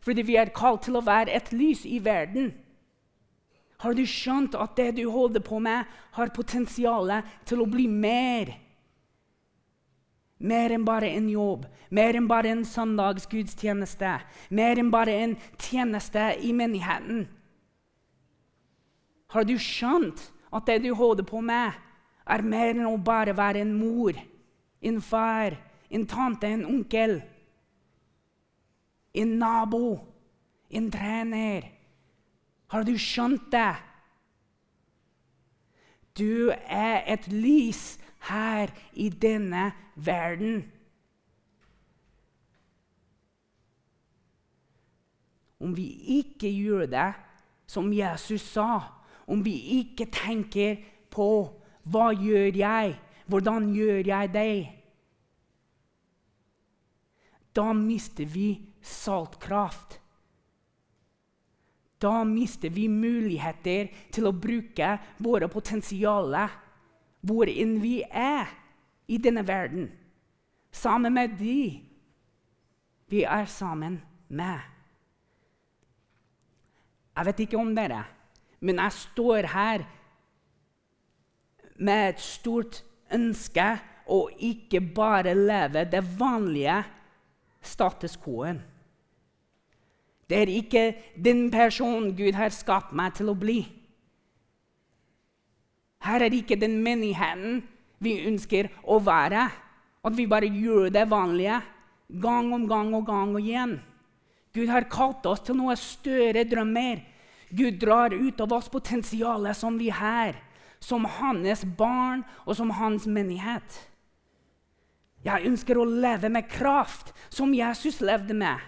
Fordi 0.00 0.22
vi 0.22 0.36
er 0.36 0.52
kalt 0.54 0.82
til 0.86 0.96
å 0.96 1.04
være 1.04 1.34
et 1.34 1.52
lys 1.52 1.84
i 1.84 1.98
verden. 2.04 2.52
Har 3.78 3.92
du 3.92 4.04
skjønt 4.08 4.54
at 4.54 4.76
det 4.76 4.96
du 4.96 5.10
holder 5.10 5.40
på 5.44 5.58
med, 5.58 5.84
har 6.12 6.32
potensial 6.32 7.10
til 7.44 7.60
å 7.60 7.68
bli 7.68 7.86
mer? 7.86 8.54
Mer 10.38 10.74
enn 10.76 10.84
bare 10.84 11.08
en 11.16 11.30
jobb, 11.32 11.64
mer 11.90 12.18
enn 12.18 12.28
bare 12.28 12.52
en 12.52 12.64
søndagsgudstjeneste, 12.68 14.12
mer 14.50 14.78
enn 14.78 14.92
bare 14.92 15.14
en 15.24 15.34
tjeneste 15.56 16.28
i 16.44 16.52
menigheten. 16.52 17.24
Har 19.32 19.48
du 19.48 19.56
skjønt 19.58 20.28
at 20.52 20.68
det 20.68 20.82
du 20.84 20.92
holder 20.94 21.24
på 21.26 21.40
med, 21.40 21.72
er 22.26 22.42
mer 22.42 22.74
enn 22.74 22.88
å 22.88 22.98
bare 23.00 23.32
være 23.36 23.64
en 23.64 23.76
mor? 23.78 24.18
en 24.80 25.00
far, 25.02 25.56
en 25.88 26.06
tante, 26.06 26.46
en 26.46 26.66
onkel, 26.66 27.22
en 29.14 29.38
nabo, 29.38 29.98
en 30.70 30.90
trener. 30.90 31.66
Har 32.66 32.84
du 32.84 32.94
skjønt 32.98 33.48
det? 33.52 33.74
Du 36.16 36.50
er 36.52 37.02
et 37.06 37.26
lys 37.32 37.98
her 38.28 38.72
i 38.92 39.08
denne 39.10 39.70
verden. 39.70 39.82
Om 45.60 45.72
vi 45.74 45.88
ikke 46.20 46.50
gjør 46.52 46.86
det 46.92 47.08
som 47.66 47.88
Jesus 47.92 48.44
sa, 48.52 48.82
om 49.26 49.40
vi 49.42 49.80
ikke 49.80 50.06
tenker 50.12 50.78
på 51.10 51.30
hva 51.86 52.10
gjør 52.14 52.54
jeg 52.58 52.96
hvordan 53.26 53.72
gjør 53.74 54.06
jeg 54.06 54.32
det? 54.34 54.66
Da 57.56 57.72
mister 57.72 58.28
vi 58.28 58.50
saltkraft. 58.82 59.98
Da 61.98 62.20
mister 62.28 62.70
vi 62.70 62.86
muligheter 62.92 63.88
til 64.12 64.28
å 64.28 64.36
bruke 64.36 64.92
våre 65.24 65.48
potensialer 65.50 66.52
hvor 67.26 67.48
enn 67.50 67.78
vi 67.82 67.98
er 68.06 68.52
i 69.08 69.18
denne 69.18 69.46
verden. 69.46 69.90
Sammen 70.72 71.14
med 71.14 71.38
de 71.38 71.82
vi 73.08 73.22
er 73.22 73.44
sammen 73.44 74.00
med. 74.28 74.58
Jeg 77.16 77.26
vet 77.26 77.40
ikke 77.40 77.58
om 77.58 77.70
dere, 77.76 78.02
men 78.60 78.80
jeg 78.82 78.92
står 78.92 79.46
her 79.52 79.84
med 81.78 82.08
et 82.08 82.20
stort 82.20 82.82
ønske 83.14 83.68
å 84.10 84.26
ikke 84.30 84.80
bare 84.94 85.34
leve 85.34 85.84
det 85.90 86.02
vanlige 86.18 86.80
status 87.62 88.16
quo-en. 88.22 88.60
Det 90.26 90.38
er 90.42 90.50
ikke 90.50 90.84
den 91.22 91.46
personen 91.54 92.16
Gud 92.18 92.34
har 92.34 92.50
skapt 92.54 92.94
meg 92.96 93.14
til 93.14 93.30
å 93.30 93.38
bli. 93.38 93.60
Her 96.02 96.26
er 96.26 96.34
ikke 96.34 96.58
den 96.58 96.80
menigheten 96.82 97.62
vi 98.02 98.18
ønsker 98.28 98.70
å 98.84 98.98
være. 99.02 99.46
At 100.06 100.14
vi 100.16 100.28
bare 100.30 100.50
gjør 100.50 100.90
det 100.94 101.06
vanlige 101.10 101.60
gang 102.22 102.52
om 102.54 102.66
gang 102.70 102.92
og 102.94 103.06
gang 103.08 103.34
og 103.34 103.42
igjen. 103.42 103.78
Gud 104.54 104.70
har 104.70 104.88
kalt 104.90 105.26
oss 105.26 105.42
til 105.44 105.58
noe 105.58 105.74
større 105.76 106.46
drømmer. 106.48 107.02
Gud 107.50 107.78
drar 107.82 108.14
ut 108.14 108.40
av 108.42 108.54
oss 108.56 108.70
potensialet 108.72 109.58
som 109.58 109.78
vi 109.78 109.90
har 109.94 110.36
som 110.86 111.06
hans 111.18 111.64
barn 111.76 112.24
og 112.44 112.56
som 112.58 112.70
hans 112.78 113.06
menighet. 113.10 113.80
Jeg 115.26 115.48
ønsker 115.48 115.78
å 115.78 115.88
leve 115.88 116.30
med 116.30 116.46
kraft, 116.50 117.10
som 117.30 117.54
Jesus 117.54 117.98
levde 118.04 118.36
med. 118.36 118.60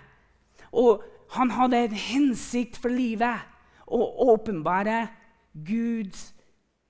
Og 0.75 1.05
han 1.37 1.53
hadde 1.55 1.85
en 1.85 1.95
hensikt 1.95 2.81
for 2.81 2.91
livet 2.91 3.45
å 3.87 4.01
åpenbare 4.33 5.07
Guds 5.53 6.33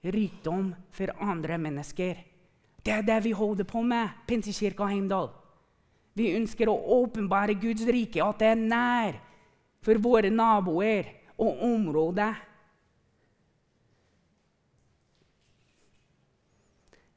rikdom 0.01 0.73
for 0.95 1.13
andre 1.21 1.59
mennesker. 1.61 2.17
Det 2.89 2.95
er 2.97 3.03
det 3.05 3.25
vi 3.25 3.31
holder 3.37 3.65
på 3.69 3.83
med, 3.85 4.09
Pinsekirka 4.27 4.87
Heimdal. 4.89 5.27
Vi 6.17 6.31
ønsker 6.33 6.71
å 6.73 6.77
åpenbare 7.03 7.53
Guds 7.61 7.85
rike, 7.85 8.23
at 8.25 8.41
det 8.41 8.49
er 8.49 8.63
nær 8.63 9.19
for 9.85 10.01
våre 10.01 10.31
naboer 10.33 11.11
og 11.37 11.61
områder. 11.69 12.41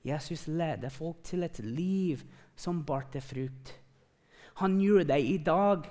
Jesus 0.03 0.43
leder 0.51 0.91
folk 0.91 1.23
til 1.23 1.47
et 1.47 1.63
liv 1.63 2.27
som 2.51 2.83
barte 2.83 3.23
frukt. 3.23 3.71
Han 4.59 4.75
gjør 4.83 5.07
det 5.07 5.23
i 5.23 5.37
dag, 5.39 5.87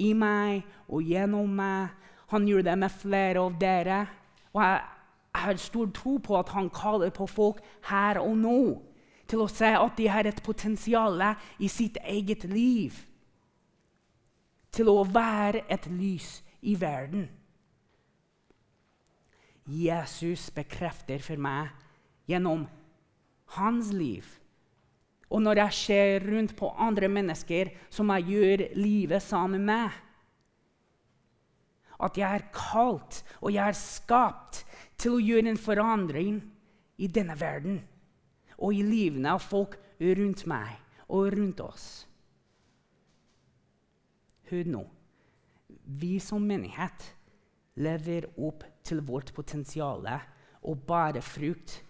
i 0.00 0.14
meg 0.16 0.64
og 0.88 1.04
gjennom 1.04 1.58
meg. 1.60 1.92
Han 2.32 2.48
gjør 2.48 2.70
det 2.72 2.82
med 2.88 3.00
flere 3.04 3.44
av 3.44 3.60
dere. 3.60 4.04
Og 4.54 4.62
jeg, 4.64 4.84
jeg 5.34 5.44
har 5.50 5.66
stor 5.68 5.90
tro 5.92 6.16
på 6.24 6.40
at 6.40 6.56
han 6.56 6.72
kaller 6.72 7.12
på 7.12 7.28
folk 7.28 7.60
her 7.84 8.24
og 8.24 8.38
nå 8.40 8.60
til 9.30 9.44
å 9.44 9.50
se 9.50 9.70
at 9.78 9.94
de 9.98 10.08
har 10.10 10.26
et 10.26 10.42
potensial 10.42 11.22
i 11.58 11.68
sitt 11.70 12.00
eget 12.04 12.44
liv. 12.50 13.06
til 14.70 14.86
å 14.86 15.02
være 15.02 15.64
et 15.66 15.88
lys 15.90 16.44
i 16.62 16.76
verden. 16.78 17.24
Jesus 19.66 20.44
bekrefter 20.54 21.18
for 21.18 21.42
meg 21.42 21.72
gjennom 22.30 22.68
hans 23.56 23.90
liv. 23.90 24.28
Og 25.26 25.42
når 25.42 25.64
jeg 25.64 25.78
ser 25.80 26.28
rundt 26.30 26.54
på 26.54 26.70
andre 26.78 27.10
mennesker 27.10 27.72
som 27.90 28.14
jeg 28.14 28.30
gjør 28.30 28.64
livet 28.78 29.26
sammen 29.26 29.66
med 29.66 29.90
At 31.98 32.16
jeg 32.16 32.30
er 32.30 32.46
kalt 32.54 33.24
og 33.40 33.50
jeg 33.50 33.66
er 33.66 33.76
skapt 33.76 34.62
til 34.98 35.18
å 35.18 35.22
gjøre 35.22 35.50
en 35.50 35.60
forandring 35.60 36.38
i 37.02 37.10
denne 37.10 37.34
verden 37.38 37.82
og 38.60 38.76
i 38.76 38.84
livene 38.84 39.34
av 39.34 39.42
folk 39.42 39.76
rundt 40.00 40.46
meg 40.48 40.76
og 41.08 41.32
rundt 41.34 41.60
oss. 41.64 41.86
Hør 44.50 44.70
nå. 44.70 44.84
Vi 46.00 46.18
som 46.22 46.44
menighet 46.46 47.10
lever 47.80 48.28
opp 48.38 48.64
til 48.86 49.00
vårt 49.06 49.32
potensial 49.34 50.06
og 50.60 50.84
bare 50.86 51.22
frukt. 51.22 51.80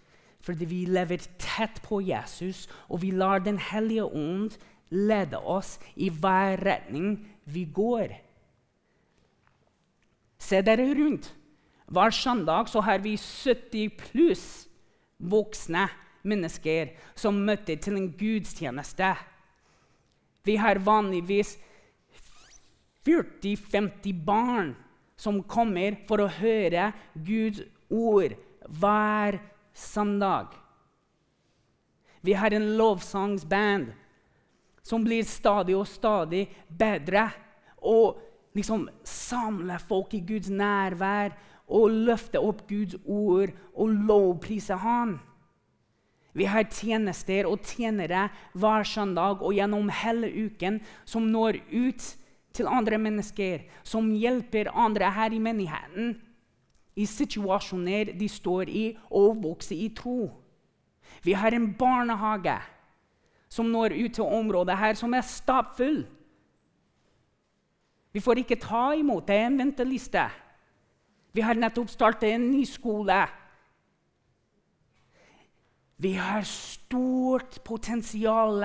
Fordi 0.41 0.65
vi 0.65 0.85
lever 0.89 1.21
tett 1.37 1.81
på 1.85 1.99
Jesus, 2.01 2.65
og 2.89 3.03
vi 3.03 3.11
lar 3.11 3.39
Den 3.39 3.59
hellige 3.61 4.05
ånd 4.05 4.57
lede 4.89 5.37
oss 5.37 5.79
i 5.95 6.09
hver 6.09 6.57
retning 6.65 7.27
vi 7.45 7.65
går. 7.65 8.15
Se 10.41 10.61
dere 10.61 10.89
rundt. 10.97 11.35
Hver 11.91 12.09
søndag 12.09 12.71
har 12.81 12.97
vi 13.03 13.17
70 13.17 13.89
pluss 13.97 14.67
voksne 15.19 15.87
mennesker 16.27 16.93
som 17.15 17.39
møter 17.45 17.79
til 17.81 17.97
en 17.97 18.09
gudstjeneste. 18.17 19.13
Vi 20.45 20.55
har 20.57 20.81
vanligvis 20.81 21.57
40-50 23.05 24.23
barn 24.25 24.73
som 25.17 25.41
kommer 25.43 25.99
for 26.07 26.23
å 26.23 26.31
høre 26.41 26.91
Guds 27.13 27.61
ord 27.89 28.33
hver 28.81 29.37
søndag. 29.73 30.53
Vi 32.21 32.33
har 32.37 32.53
en 32.53 32.67
lovsangsband 32.77 33.91
som 34.85 35.05
blir 35.05 35.25
stadig 35.25 35.77
og 35.77 35.87
stadig 35.89 36.45
bedre. 36.67 37.29
Og 37.81 38.19
liksom 38.57 38.87
samler 39.07 39.81
folk 39.81 40.13
i 40.13 40.21
Guds 40.25 40.49
nærvær 40.49 41.33
og 41.71 41.93
løfter 42.09 42.43
opp 42.43 42.65
Guds 42.69 42.97
ord 43.05 43.53
og 43.73 43.93
lovpriser 44.09 44.81
Han. 44.81 45.19
Vi 46.33 46.47
har 46.47 46.69
tjenester 46.71 47.47
og 47.49 47.65
tjenere 47.67 48.29
hver 48.55 48.87
søndag 48.87 49.41
og 49.43 49.53
gjennom 49.55 49.89
hele 50.01 50.29
uken 50.47 50.79
som 51.03 51.27
når 51.27 51.59
ut 51.71 52.05
til 52.55 52.67
andre 52.67 52.97
mennesker, 52.99 53.65
som 53.83 54.11
hjelper 54.15 54.71
andre 54.75 55.11
her 55.11 55.35
i 55.35 55.39
menigheten 55.43 56.15
i 56.95 57.05
situasjoner 57.07 58.11
de 58.19 58.27
står 58.29 58.69
i, 58.69 58.85
og 59.09 59.39
vokser 59.43 59.79
i 59.79 59.89
tro. 59.95 60.29
Vi 61.23 61.33
har 61.33 61.55
en 61.55 61.71
barnehage 61.77 62.57
som 63.51 63.67
når 63.71 63.95
ut 63.95 64.13
til 64.15 64.27
området 64.27 64.77
her, 64.79 64.95
som 64.95 65.13
er 65.13 65.27
stappfull. 65.27 66.03
Vi 68.11 68.19
får 68.19 68.43
ikke 68.43 68.59
ta 68.59 68.91
imot. 68.99 69.27
Det 69.27 69.35
er 69.35 69.47
en 69.47 69.59
venteliste. 69.59 70.23
Vi 71.31 71.43
har 71.43 71.55
nettopp 71.55 71.91
startet 71.91 72.33
en 72.33 72.49
ny 72.51 72.65
skole 72.67 73.21
vi 76.01 76.13
har 76.17 76.41
stort 76.41 77.63
potensial 77.63 78.63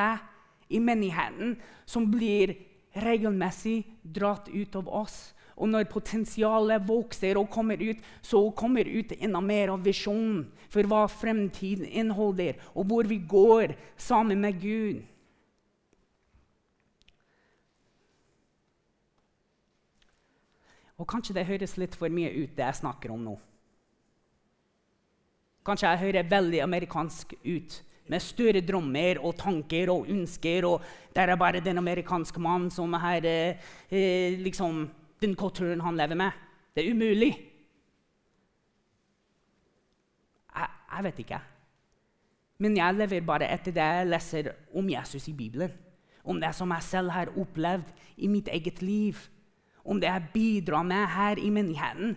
i 0.68 0.80
menigheten 0.80 1.56
som 1.84 2.06
blir 2.10 2.54
regelmessig 2.96 3.82
dratt 4.02 4.48
ut 4.48 4.76
av 4.76 4.88
oss. 4.88 5.34
Og 5.56 5.68
når 5.68 5.84
potensialet 5.88 6.84
vokser 6.88 7.36
og 7.36 7.50
kommer 7.52 7.80
ut, 7.80 8.00
så 8.24 8.40
kommer 8.56 8.88
ut 8.88 9.12
enda 9.18 9.42
mer 9.44 9.72
av 9.74 9.84
visjonen 9.84 10.46
for 10.72 10.88
hva 10.88 11.02
fremtiden 11.12 11.84
inneholder, 11.84 12.56
og 12.72 12.88
hvor 12.88 13.08
vi 13.08 13.18
går 13.20 13.74
sammen 14.00 14.40
med 14.40 14.56
Gud. 14.60 15.04
Og 20.96 21.04
Kanskje 21.08 21.36
det 21.36 21.44
høres 21.52 21.76
litt 21.76 21.96
for 22.00 22.08
mye 22.08 22.32
ut, 22.32 22.56
det 22.56 22.64
jeg 22.64 22.80
snakker 22.80 23.12
om 23.12 23.28
nå. 23.28 23.36
Kanskje 25.66 25.90
jeg 25.90 26.02
hører 26.04 26.30
veldig 26.30 26.60
amerikansk 26.62 27.34
ut, 27.42 27.80
med 28.06 28.22
større 28.22 28.62
drømmer 28.62 29.18
og 29.18 29.34
tanker 29.38 29.90
og 29.90 30.06
ønsker. 30.12 30.64
og 30.68 30.82
Det 31.14 31.22
er 31.22 31.36
bare 31.36 31.60
den 31.60 31.78
amerikanske 31.78 32.40
mannen 32.40 32.70
som 32.70 32.92
har 32.92 33.24
eh, 33.26 33.58
eh, 33.90 34.38
liksom, 34.38 34.86
den 35.20 35.34
kulturen 35.34 35.82
han 35.82 35.96
lever 35.96 36.14
med. 36.14 36.30
Det 36.74 36.84
er 36.84 36.92
umulig. 36.94 37.32
Jeg, 40.54 40.68
jeg 40.92 41.04
vet 41.04 41.18
ikke. 41.24 41.42
Men 42.62 42.76
jeg 42.76 42.94
lever 42.94 43.26
bare 43.26 43.50
etter 43.50 43.74
det 43.74 43.90
jeg 43.98 44.08
leser 44.08 44.52
om 44.72 44.88
Jesus 44.88 45.26
i 45.28 45.34
Bibelen. 45.34 45.74
Om 46.24 46.40
det 46.40 46.54
som 46.54 46.70
jeg 46.70 46.82
selv 46.82 47.10
har 47.10 47.34
opplevd 47.36 47.90
i 48.16 48.30
mitt 48.30 48.48
eget 48.48 48.82
liv. 48.82 49.18
Om 49.84 50.00
det 50.00 50.08
jeg 50.08 50.30
bidrar 50.32 50.82
med 50.82 51.06
her 51.06 51.42
i 51.42 51.50
menigheten. 51.50 52.16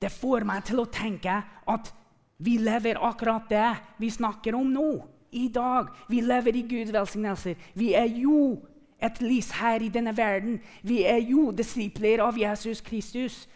Det 0.00 0.12
får 0.12 0.44
meg 0.44 0.64
til 0.68 0.84
å 0.84 0.90
tenke 0.92 1.40
at 1.40 1.94
vi 2.36 2.58
lever 2.58 2.98
akkurat 3.08 3.48
det 3.48 3.76
vi 3.98 4.10
snakker 4.10 4.54
om 4.54 4.72
nå. 4.72 5.08
I 5.34 5.48
dag. 5.48 5.88
Vi 6.08 6.20
lever 6.20 6.56
i 6.56 6.62
Guds 6.62 6.92
velsignelser. 6.94 7.56
Vi 7.74 7.88
er 7.98 8.06
jo 8.06 8.62
et 9.02 9.18
lys 9.18 9.50
her 9.58 9.82
i 9.82 9.88
denne 9.90 10.12
verden. 10.16 10.60
Vi 10.82 11.02
er 11.02 11.18
jo 11.26 11.48
disipler 11.50 12.22
av 12.22 12.38
Jesus 12.38 12.80
Kristus. 12.80 13.48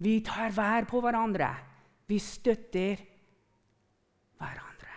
Vi 0.00 0.22
tar 0.24 0.54
vær 0.56 0.88
på 0.88 1.02
hverandre. 1.04 1.50
Vi 2.08 2.16
støtter 2.18 3.02
hverandre. 4.40 4.94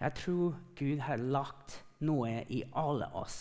Jeg 0.00 0.14
tror 0.14 0.56
Gud 0.78 1.04
har 1.04 1.16
lagt 1.20 1.82
noe 2.06 2.44
i 2.54 2.62
alle 2.78 3.08
oss 3.18 3.38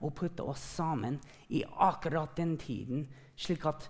og 0.00 0.14
putte 0.16 0.44
oss 0.46 0.62
sammen 0.76 1.18
i 1.52 1.62
akkurat 1.62 2.32
den 2.36 2.56
tiden, 2.58 3.04
slik 3.36 3.66
at 3.68 3.86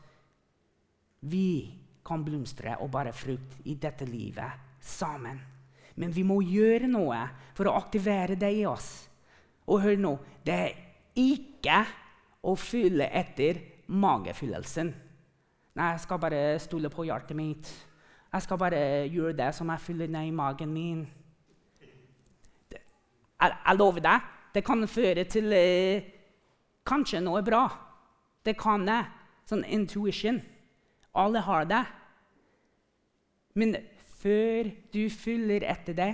vi 1.30 1.70
kan 2.06 2.24
blomstre 2.24 2.76
og 2.80 2.90
bære 2.92 3.12
frukt 3.14 3.60
i 3.68 3.76
dette 3.80 4.08
livet 4.08 4.80
sammen. 4.80 5.38
Men 6.00 6.14
vi 6.16 6.24
må 6.24 6.40
gjøre 6.42 6.88
noe 6.88 7.20
for 7.54 7.68
å 7.68 7.76
aktivere 7.78 8.38
det 8.40 8.50
i 8.56 8.64
oss. 8.68 8.88
Og 9.68 9.82
hør 9.84 10.00
nå 10.00 10.14
det 10.46 10.56
er 10.56 10.78
ikke 11.20 11.82
å 12.46 12.56
fylle 12.56 13.10
etter 13.12 13.60
magefyllelsen. 13.90 14.90
Nei, 15.76 15.92
jeg 15.94 16.02
skal 16.02 16.20
bare 16.22 16.42
stole 16.62 16.90
på 16.90 17.04
hjertet 17.06 17.36
mitt. 17.38 17.68
Jeg 18.30 18.46
skal 18.46 18.58
bare 18.58 18.80
gjøre 19.10 19.36
det 19.38 19.50
som 19.54 19.70
jeg 19.72 19.84
fyller 19.84 20.10
ned 20.10 20.30
i 20.30 20.34
magen 20.34 20.72
min. 20.72 21.04
Jeg, 23.40 23.56
jeg 23.66 23.78
lover 23.78 24.04
deg, 24.04 24.28
det 24.54 24.64
kan 24.66 24.88
føre 24.88 25.24
til 25.30 25.52
eh, 25.54 26.08
kanskje 26.86 27.22
noe 27.22 27.42
bra. 27.46 27.64
Det 28.44 28.56
kan 28.58 28.86
det. 28.88 29.02
Sånn 29.50 29.64
intuition. 29.66 30.40
Alle 31.18 31.42
har 31.42 31.66
det. 31.68 31.84
Men 33.58 33.74
før 34.20 34.70
du 34.92 35.02
fyller 35.10 35.64
etter 35.66 35.96
det 35.96 36.12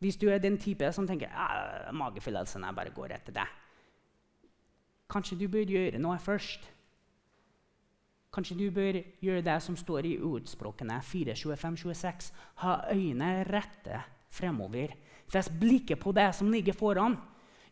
Hvis 0.00 0.16
du 0.20 0.28
er 0.32 0.40
den 0.40 0.56
type 0.60 0.88
som 0.92 1.06
tenker 1.08 1.28
ah, 1.32 1.90
magefyllelsen 1.92 2.64
jeg 2.64 2.76
bare 2.76 2.92
går 2.96 3.12
etter 3.18 3.36
det 3.36 3.44
Kanskje 5.12 5.36
du 5.36 5.44
bør 5.52 5.68
gjøre 5.68 6.00
noe 6.00 6.16
først. 6.18 6.64
Kanskje 8.34 8.56
du 8.56 8.64
bør 8.74 8.96
gjøre 9.22 9.44
det 9.46 9.58
som 9.62 9.76
står 9.78 10.08
i 10.08 10.14
ordspråkene 10.16 10.96
4.25-26. 11.04 12.30
Ha 12.64 12.72
øynene 12.90 13.44
rette 13.46 14.00
fremover 14.34 14.92
Fest 15.30 15.52
blikket 15.58 16.00
på 16.00 16.12
det 16.12 16.28
som 16.36 16.50
ligger 16.52 16.76
foran. 16.76 17.16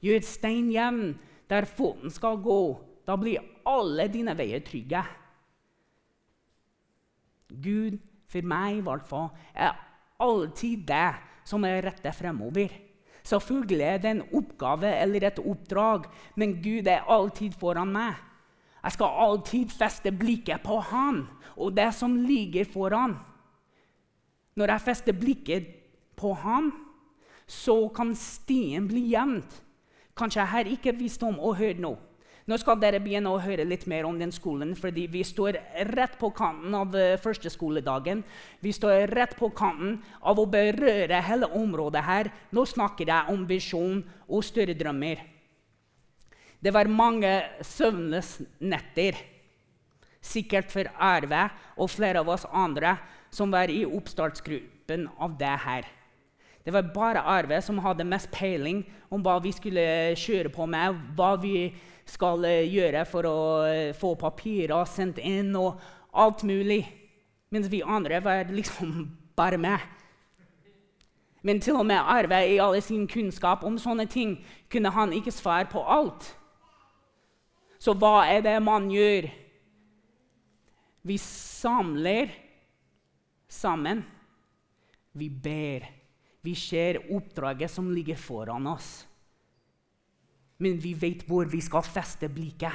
Gjør 0.03 0.25
stein 0.27 0.71
jevn 0.73 1.13
der 1.51 1.69
foten 1.69 2.11
skal 2.11 2.41
gå. 2.43 2.63
Da 3.07 3.17
blir 3.19 3.43
alle 3.69 4.09
dine 4.11 4.35
veier 4.39 4.63
trygge. 4.65 5.03
Gud, 7.53 7.99
for 8.33 8.49
meg 8.49 8.79
i 8.79 8.85
hvert 8.87 9.05
fall, 9.07 9.29
er 9.53 9.77
alltid 10.23 10.87
det 10.89 11.11
som 11.47 11.67
er 11.69 11.83
rette 11.85 12.13
fremover. 12.17 12.73
Selvfølgelig 13.23 13.87
er 13.87 13.99
det 14.03 14.11
en 14.11 14.25
oppgave 14.35 14.89
eller 14.99 15.29
et 15.29 15.39
oppdrag, 15.39 16.09
men 16.35 16.57
Gud 16.65 16.89
er 16.91 17.05
alltid 17.11 17.55
foran 17.59 17.93
meg. 17.93 18.17
Jeg 18.83 18.97
skal 18.97 19.21
alltid 19.27 19.71
feste 19.71 20.11
blikket 20.11 20.65
på 20.65 20.81
Han 20.89 21.27
og 21.55 21.77
det 21.77 21.93
som 21.95 22.17
ligger 22.17 22.67
foran. 22.67 23.15
Når 24.59 24.73
jeg 24.73 24.85
fester 24.89 25.15
blikket 25.17 25.69
på 26.19 26.33
ham, 26.43 26.73
så 27.47 27.89
kan 27.95 28.15
stien 28.17 28.87
bli 28.89 29.11
jevnt. 29.13 29.61
Kanskje 30.17 30.43
jeg 30.43 30.53
har 30.53 30.73
ikke 30.73 30.97
visdom 30.97 31.39
og 31.41 31.57
hør 31.61 31.79
nå. 31.81 31.93
Nå 32.51 32.57
skal 32.59 32.81
dere 32.83 32.99
begynne 32.99 33.31
å 33.31 33.39
høre 33.39 33.63
litt 33.65 33.85
mer 33.87 34.07
om 34.09 34.17
den 34.19 34.33
skolen, 34.35 34.73
fordi 34.75 35.05
vi 35.11 35.23
står 35.23 35.61
rett 35.93 36.17
på 36.19 36.33
kanten 36.35 36.75
av 36.75 36.97
uh, 36.97 37.15
første 37.23 37.51
skoledagen. 37.53 38.25
Vi 38.61 38.73
står 38.75 39.07
rett 39.15 39.37
på 39.39 39.53
kanten 39.55 40.01
av 40.19 40.41
å 40.43 40.49
berøre 40.51 41.23
hele 41.23 41.47
området 41.55 42.03
her. 42.03 42.33
Nå 42.51 42.67
snakker 42.67 43.07
jeg 43.07 43.31
om 43.31 43.47
visjon 43.47 44.03
og 44.27 44.43
større 44.47 44.75
drømmer. 44.75 45.23
Det 46.63 46.75
var 46.75 46.91
mange 46.91 47.31
søvnløse 47.67 48.47
netter, 48.63 49.17
sikkert 50.23 50.71
for 50.71 50.91
Arve 51.03 51.49
og 51.75 51.91
flere 51.91 52.23
av 52.23 52.31
oss 52.31 52.47
andre 52.47 52.97
som 53.35 53.51
var 53.55 53.71
i 53.71 53.83
oppstartsgruppen 53.87 55.09
av 55.19 55.35
det 55.39 55.57
her. 55.65 55.89
Det 56.65 56.71
var 56.71 56.93
bare 56.95 57.23
Arve 57.27 57.59
som 57.63 57.81
hadde 57.83 58.07
mest 58.07 58.31
peiling 58.31 58.85
om 59.11 59.23
hva 59.25 59.39
vi 59.43 59.51
skulle 59.55 60.15
kjøre 60.19 60.53
på 60.55 60.67
med, 60.71 60.99
hva 61.19 61.35
vi 61.43 61.73
skal 62.09 62.45
eh, 62.47 62.69
gjøre 62.71 63.03
for 63.09 63.27
å 63.27 63.41
eh, 63.67 63.95
få 63.99 64.15
papirer 64.19 64.87
sendt 64.87 65.19
inn 65.19 65.51
og 65.59 65.81
alt 66.13 66.45
mulig. 66.47 66.85
Mens 67.53 67.67
vi 67.73 67.83
andre 67.83 68.21
var 68.23 68.53
liksom 68.53 68.95
bare 69.39 69.59
med. 69.59 69.81
Men 71.43 71.59
til 71.61 71.81
og 71.81 71.87
med 71.89 71.99
Arve 71.99 72.39
i 72.47 72.61
all 72.63 72.79
sin 72.83 73.09
kunnskap 73.11 73.65
om 73.67 73.79
sånne 73.81 74.07
ting 74.07 74.37
kunne 74.71 74.93
han 74.95 75.15
ikke 75.17 75.35
svare 75.35 75.67
på 75.71 75.83
alt. 75.83 76.29
Så 77.83 77.97
hva 77.99 78.23
er 78.31 78.45
det 78.47 78.55
man 78.63 78.87
gjør? 78.95 79.27
Vi 81.03 81.17
samler 81.19 82.31
sammen. 83.51 84.05
Vi 85.19 85.27
ber. 85.29 86.02
Vi 86.43 86.55
ser 86.59 87.01
oppdraget 87.15 87.71
som 87.71 87.91
ligger 87.95 88.19
foran 88.19 88.67
oss 88.67 89.07
men 90.63 90.79
vi 90.79 90.95
vet 90.95 91.25
hvor 91.27 91.49
vi 91.51 91.61
skal 91.65 91.83
feste 91.83 92.29
blikket. 92.31 92.75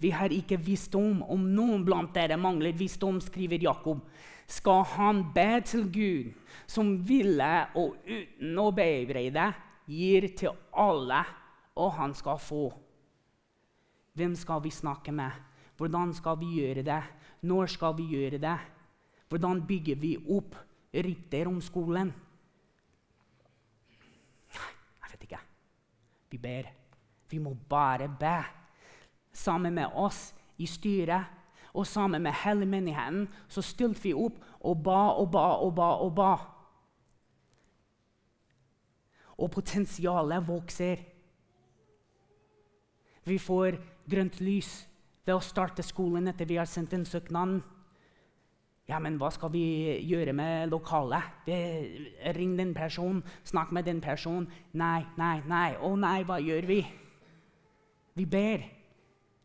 Vi 0.00 0.12
har 0.14 0.32
ikke 0.32 0.56
visdom. 0.64 1.24
Om 1.26 1.48
noen 1.54 1.82
blant 1.84 2.14
dere 2.14 2.38
mangler 2.40 2.76
visdom, 2.76 3.18
skriver 3.20 3.60
Jakob, 3.60 4.04
skal 4.50 4.84
han 4.94 5.24
be 5.34 5.60
til 5.66 5.88
Gud, 5.92 6.30
som 6.66 6.94
ville 7.06 7.50
og 7.78 7.98
uten 8.06 8.62
å 8.62 8.70
bebreide 8.74 9.50
gir 9.90 10.30
til 10.38 10.54
alle, 10.78 11.20
og 11.76 11.92
han 11.98 12.14
skal 12.14 12.40
få. 12.40 12.64
Hvem 14.16 14.34
skal 14.38 14.62
vi 14.64 14.72
snakke 14.74 15.12
med? 15.14 15.30
Hvordan 15.78 16.14
skal 16.14 16.38
vi 16.40 16.54
gjøre 16.60 16.84
det? 16.86 17.02
Når 17.46 17.70
skal 17.74 17.94
vi 17.98 18.08
gjøre 18.14 18.40
det? 18.40 18.58
Hvordan 19.30 19.62
bygger 19.66 20.00
vi 20.00 20.16
opp 20.36 20.56
rykter 20.94 21.48
om 21.48 21.60
skolen? 21.60 22.12
Vi 26.30 26.38
ber. 26.38 26.72
Vi 27.30 27.38
må 27.38 27.54
bare 27.68 28.08
be. 28.08 28.44
Sammen 29.32 29.74
med 29.74 29.86
oss 29.94 30.34
i 30.58 30.66
styret 30.66 31.24
og 31.74 31.86
sammen 31.86 32.22
med 32.22 32.34
hele 32.44 32.66
menigheten 32.66 33.28
så 33.48 33.62
stilte 33.62 34.02
vi 34.02 34.14
opp 34.14 34.40
og 34.60 34.82
ba 34.82 35.00
og 35.18 35.30
ba 35.30 35.46
og 35.62 35.74
ba. 35.74 35.90
Og 36.02 36.14
ba. 36.14 36.32
Og 39.38 39.50
potensialet 39.50 40.48
vokser. 40.48 40.96
Vi 43.24 43.38
får 43.38 43.78
grønt 44.10 44.40
lys 44.40 44.86
ved 45.24 45.34
å 45.34 45.44
starte 45.44 45.82
skolen 45.82 46.28
etter 46.28 46.48
vi 46.48 46.58
har 46.58 46.68
sendt 46.68 46.92
inn 46.96 47.06
søknaden. 47.06 47.62
Ja, 48.90 48.98
men 48.98 49.20
hva 49.20 49.28
skal 49.30 49.52
vi 49.54 49.62
gjøre 50.02 50.32
med 50.34 50.72
lokalet? 50.72 51.46
Ring 52.34 52.56
den 52.58 52.72
personen, 52.74 53.22
snakk 53.46 53.70
med 53.70 53.86
den 53.86 54.00
personen. 54.02 54.48
Nei, 54.74 55.04
nei, 55.20 55.36
nei. 55.46 55.76
Å 55.78 55.92
nei, 55.94 56.24
hva 56.26 56.40
gjør 56.42 56.66
vi? 56.66 56.80
Vi 58.18 58.26
ber. 58.26 58.64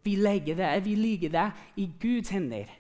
Vi 0.06 0.16
legger 0.18 0.58
det, 0.58 0.72
vi 0.86 0.96
ligger 0.98 1.34
det 1.34 1.46
i 1.82 1.86
Guds 2.02 2.34
hender. 2.34 2.72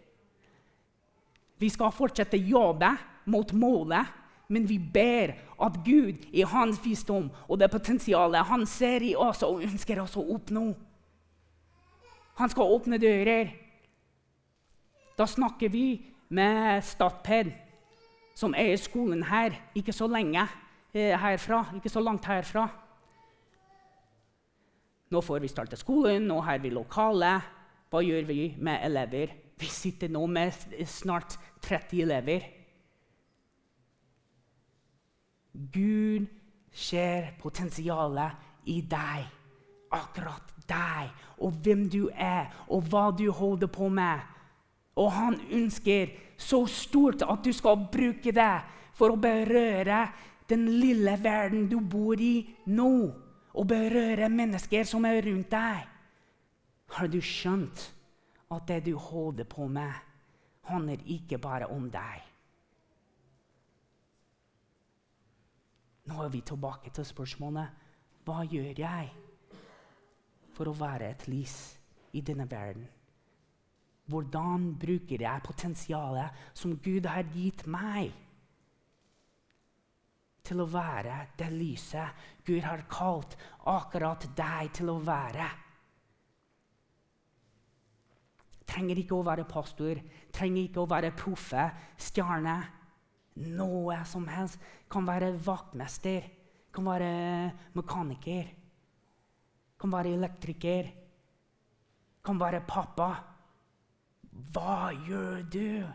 Vi 1.62 1.70
skal 1.70 1.94
fortsette 1.94 2.38
jobbe 2.38 2.92
mot 3.30 3.54
målet, 3.54 4.10
men 4.50 4.66
vi 4.70 4.80
ber 4.80 5.36
at 5.62 5.78
Gud 5.86 6.26
i 6.34 6.44
hans 6.46 6.82
visdom 6.84 7.30
og 7.48 7.62
det 7.62 7.70
potensialet 7.74 8.46
han 8.50 8.66
ser 8.70 9.06
i 9.06 9.16
oss 9.18 9.42
og 9.46 9.64
ønsker 9.66 10.02
oss 10.04 10.18
å 10.18 10.26
oppnå 10.36 10.68
Han 12.36 12.52
skal 12.52 12.74
åpne 12.76 12.98
dører. 13.00 13.54
Da 15.16 15.24
snakker 15.24 15.72
vi 15.72 15.86
med 16.30 16.84
Statped, 16.84 17.52
som 18.36 18.56
eier 18.58 18.80
skolen 18.80 19.24
her, 19.30 19.56
ikke 19.78 19.94
så 19.96 20.08
lenge 20.12 20.44
eh, 20.94 21.14
herfra, 21.20 21.62
ikke 21.78 21.92
så 21.92 22.04
langt 22.04 22.26
herfra. 22.28 22.66
Nå 25.14 25.22
får 25.22 25.44
vi 25.44 25.52
starte 25.52 25.78
skolen, 25.80 26.26
nå 26.28 26.40
har 26.44 26.60
vi 26.64 26.74
lokale. 26.74 27.38
Hva 27.92 28.02
gjør 28.04 28.26
vi 28.28 28.40
med 28.58 28.82
elever? 28.84 29.36
Vi 29.56 29.70
sitter 29.72 30.12
nå 30.12 30.26
med 30.28 30.56
snart 30.90 31.38
30 31.64 32.02
elever. 32.04 32.48
Gud 35.72 36.26
ser 36.76 37.32
potensialet 37.40 38.68
i 38.68 38.82
deg, 38.82 39.30
akkurat 39.96 40.52
deg, 40.68 41.14
og 41.40 41.62
hvem 41.64 41.86
du 41.88 42.10
er, 42.12 42.50
og 42.68 42.90
hva 42.90 43.08
du 43.16 43.30
holder 43.32 43.72
på 43.72 43.88
med. 43.88 44.35
Og 44.96 45.12
han 45.12 45.40
ønsker 45.52 46.14
så 46.38 46.66
stort 46.68 47.24
at 47.26 47.44
du 47.44 47.52
skal 47.56 47.88
bruke 47.92 48.32
det 48.36 48.54
for 48.96 49.12
å 49.12 49.20
berøre 49.20 50.06
den 50.50 50.68
lille 50.80 51.16
verden 51.22 51.68
du 51.72 51.80
bor 51.82 52.20
i 52.22 52.46
nå, 52.72 52.92
og 53.56 53.68
berøre 53.68 54.30
mennesker 54.30 54.84
som 54.88 55.06
er 55.08 55.22
rundt 55.26 55.52
deg. 55.52 55.86
Har 56.96 57.08
du 57.08 57.22
skjønt 57.24 57.86
at 58.52 58.68
det 58.68 58.82
du 58.86 58.94
holder 59.00 59.48
på 59.50 59.68
med, 59.68 59.92
handler 60.70 61.02
ikke 61.12 61.40
bare 61.42 61.70
om 61.72 61.88
deg? 61.92 62.24
Nå 66.06 66.20
er 66.22 66.30
vi 66.30 66.44
tilbake 66.46 66.92
til 66.94 67.08
spørsmålet 67.08 67.82
hva 68.26 68.44
gjør 68.46 68.82
jeg 68.82 69.10
for 70.54 70.70
å 70.70 70.78
være 70.78 71.10
et 71.14 71.26
lys 71.30 71.56
i 72.14 72.22
denne 72.26 72.46
verden? 72.50 72.86
Hvordan 74.06 74.70
bruker 74.78 75.24
jeg 75.26 75.46
potensialet 75.46 76.46
som 76.54 76.76
Gud 76.78 77.08
har 77.10 77.26
gitt 77.34 77.66
meg? 77.66 78.14
Til 80.46 80.62
å 80.62 80.70
være 80.70 81.24
det 81.40 81.50
lyset 81.50 82.28
Gud 82.46 82.62
har 82.68 82.86
kalt 82.92 83.34
akkurat 83.66 84.28
deg 84.38 84.70
til 84.78 84.92
å 84.94 85.00
være. 85.02 85.48
Trenger 88.70 89.02
ikke 89.02 89.18
å 89.18 89.26
være 89.26 89.46
pastor, 89.50 90.02
trenger 90.34 90.68
ikke 90.68 90.84
å 90.84 90.90
være 90.90 91.14
proffe, 91.18 91.70
stjerne. 91.98 92.58
Noe 93.36 93.98
som 94.08 94.30
helst. 94.32 94.62
Kan 94.92 95.08
være 95.08 95.34
vaktmester, 95.44 96.24
kan 96.72 96.86
være 96.88 97.10
mekaniker, 97.76 98.52
kan 99.82 99.92
være 99.92 100.14
elektriker, 100.16 100.92
kan 102.26 102.40
være 102.40 102.62
pappa. 102.68 103.10
Hva 104.36 104.92
gjør 105.06 105.46
du? 105.52 105.86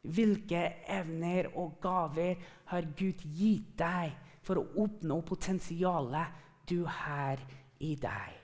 Hvilke 0.00 0.60
evner 0.88 1.50
og 1.60 1.78
gaver 1.82 2.40
har 2.72 2.88
Gud 2.96 3.24
gitt 3.36 3.72
deg 3.80 4.14
for 4.44 4.60
å 4.60 4.84
oppnå 4.84 5.20
potensialet 5.28 6.36
du 6.68 6.82
har 6.84 7.40
i 7.80 7.94
deg? 8.00 8.36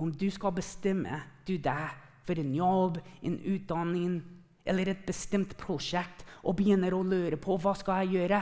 Om 0.00 0.12
du 0.16 0.28
skal 0.32 0.56
bestemme 0.56 1.22
du 1.44 1.58
deg 1.60 1.96
for 2.24 2.40
en 2.40 2.52
jobb, 2.56 3.00
en 3.24 3.38
utdanning 3.52 4.20
eller 4.64 4.92
et 4.92 5.04
bestemt 5.08 5.56
prosjekt 5.60 6.24
og 6.44 6.56
begynner 6.56 6.94
å 6.96 7.04
lure 7.04 7.36
på 7.40 7.56
hva 7.60 7.74
skal 7.76 8.04
jeg 8.04 8.20
gjøre, 8.20 8.40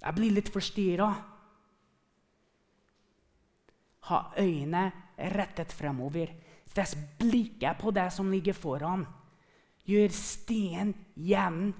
jeg 0.00 0.16
blir 0.16 0.36
litt 0.36 0.52
forstyrra 0.52 1.08
ha 4.10 4.20
øynene 4.38 4.90
rettet 5.18 5.72
fremover. 5.72 6.32
Fest 6.66 6.96
blikket 7.18 7.78
på 7.80 7.90
det 7.90 8.10
som 8.12 8.30
ligger 8.30 8.52
foran. 8.52 9.06
Gjør 9.86 10.08
stien 10.14 10.94
jevn 11.16 11.74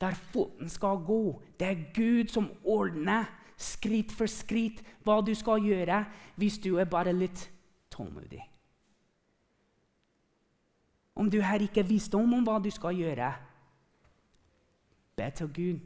der 0.00 0.14
foten 0.32 0.68
skal 0.68 0.98
gå. 1.06 1.42
Det 1.58 1.68
er 1.68 1.84
Gud 1.94 2.28
som 2.28 2.50
ordner 2.64 3.28
skritt 3.56 4.12
for 4.12 4.30
skritt 4.30 4.82
hva 5.06 5.20
du 5.22 5.34
skal 5.38 5.62
gjøre 5.62 6.02
hvis 6.40 6.58
du 6.62 6.74
er 6.80 6.90
bare 6.90 7.14
litt 7.14 7.46
tålmodig. 7.92 8.42
Om 11.14 11.30
du 11.30 11.38
her 11.44 11.62
ikke 11.62 11.84
visdom 11.86 12.34
om 12.34 12.44
hva 12.46 12.58
du 12.62 12.70
skal 12.72 12.96
gjøre, 12.96 13.30
be 15.16 15.30
til 15.36 15.50
Gud. 15.52 15.80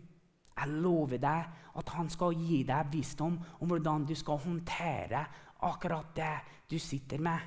Jeg 0.56 0.72
lover 0.80 1.18
deg 1.20 1.64
at 1.76 1.90
han 1.92 2.06
skal 2.08 2.32
gi 2.40 2.62
deg 2.64 2.92
visdom 2.92 3.34
om 3.60 3.68
hvordan 3.68 4.06
du 4.08 4.14
skal 4.16 4.38
håndtere 4.40 5.26
akkurat 5.66 6.14
det 6.16 6.34
du 6.70 6.78
sitter 6.78 7.22
med. 7.22 7.40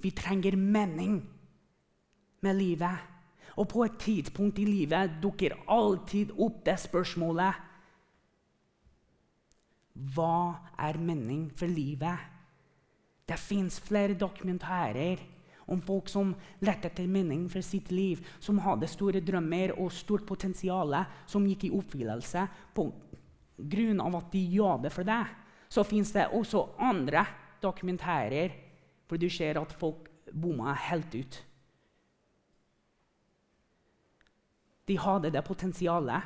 Vi 0.00 0.10
trenger 0.16 0.56
mening 0.56 1.20
med 2.40 2.56
livet. 2.56 3.08
Og 3.58 3.68
på 3.68 3.82
et 3.84 3.98
tidspunkt 4.00 4.60
i 4.62 4.64
livet 4.64 5.18
dukker 5.20 5.58
alltid 5.68 6.30
opp 6.38 6.62
det 6.64 6.78
spørsmålet 6.80 7.66
Hva 10.14 10.36
er 10.80 10.96
mening 11.02 11.50
for 11.58 11.68
livet? 11.68 12.16
Det 13.26 13.36
fins 13.38 13.76
flere 13.82 14.16
dokumentarer 14.18 15.20
om 15.70 15.82
folk 15.84 16.08
som 16.10 16.32
lette 16.64 16.88
etter 16.88 17.06
mening 17.06 17.44
for 17.50 17.62
sitt 17.62 17.92
liv, 17.94 18.22
som 18.42 18.58
hadde 18.64 18.88
store 18.90 19.20
drømmer 19.22 19.76
og 19.78 19.92
stort 19.94 20.24
potensial, 20.26 20.96
som 21.30 21.46
gikk 21.46 21.68
i 21.68 21.74
oppfyllelse 21.76 22.46
på 22.74 22.88
grunn 23.60 24.00
av 24.02 24.16
at 24.18 24.32
de 24.32 24.42
jobbet 24.56 24.94
for 24.94 25.06
det. 25.06 25.22
Så 25.70 25.84
fins 25.86 26.10
det 26.12 26.26
også 26.34 26.64
andre 26.82 27.24
dokumentarer 27.62 28.56
hvor 29.06 29.18
du 29.18 29.28
ser 29.30 29.58
at 29.60 29.72
folk 29.74 30.08
bomma 30.30 30.74
helt 30.88 31.14
ut. 31.14 31.38
De 34.86 34.98
hadde 34.98 35.30
det 35.30 35.42
potensialet. 35.46 36.22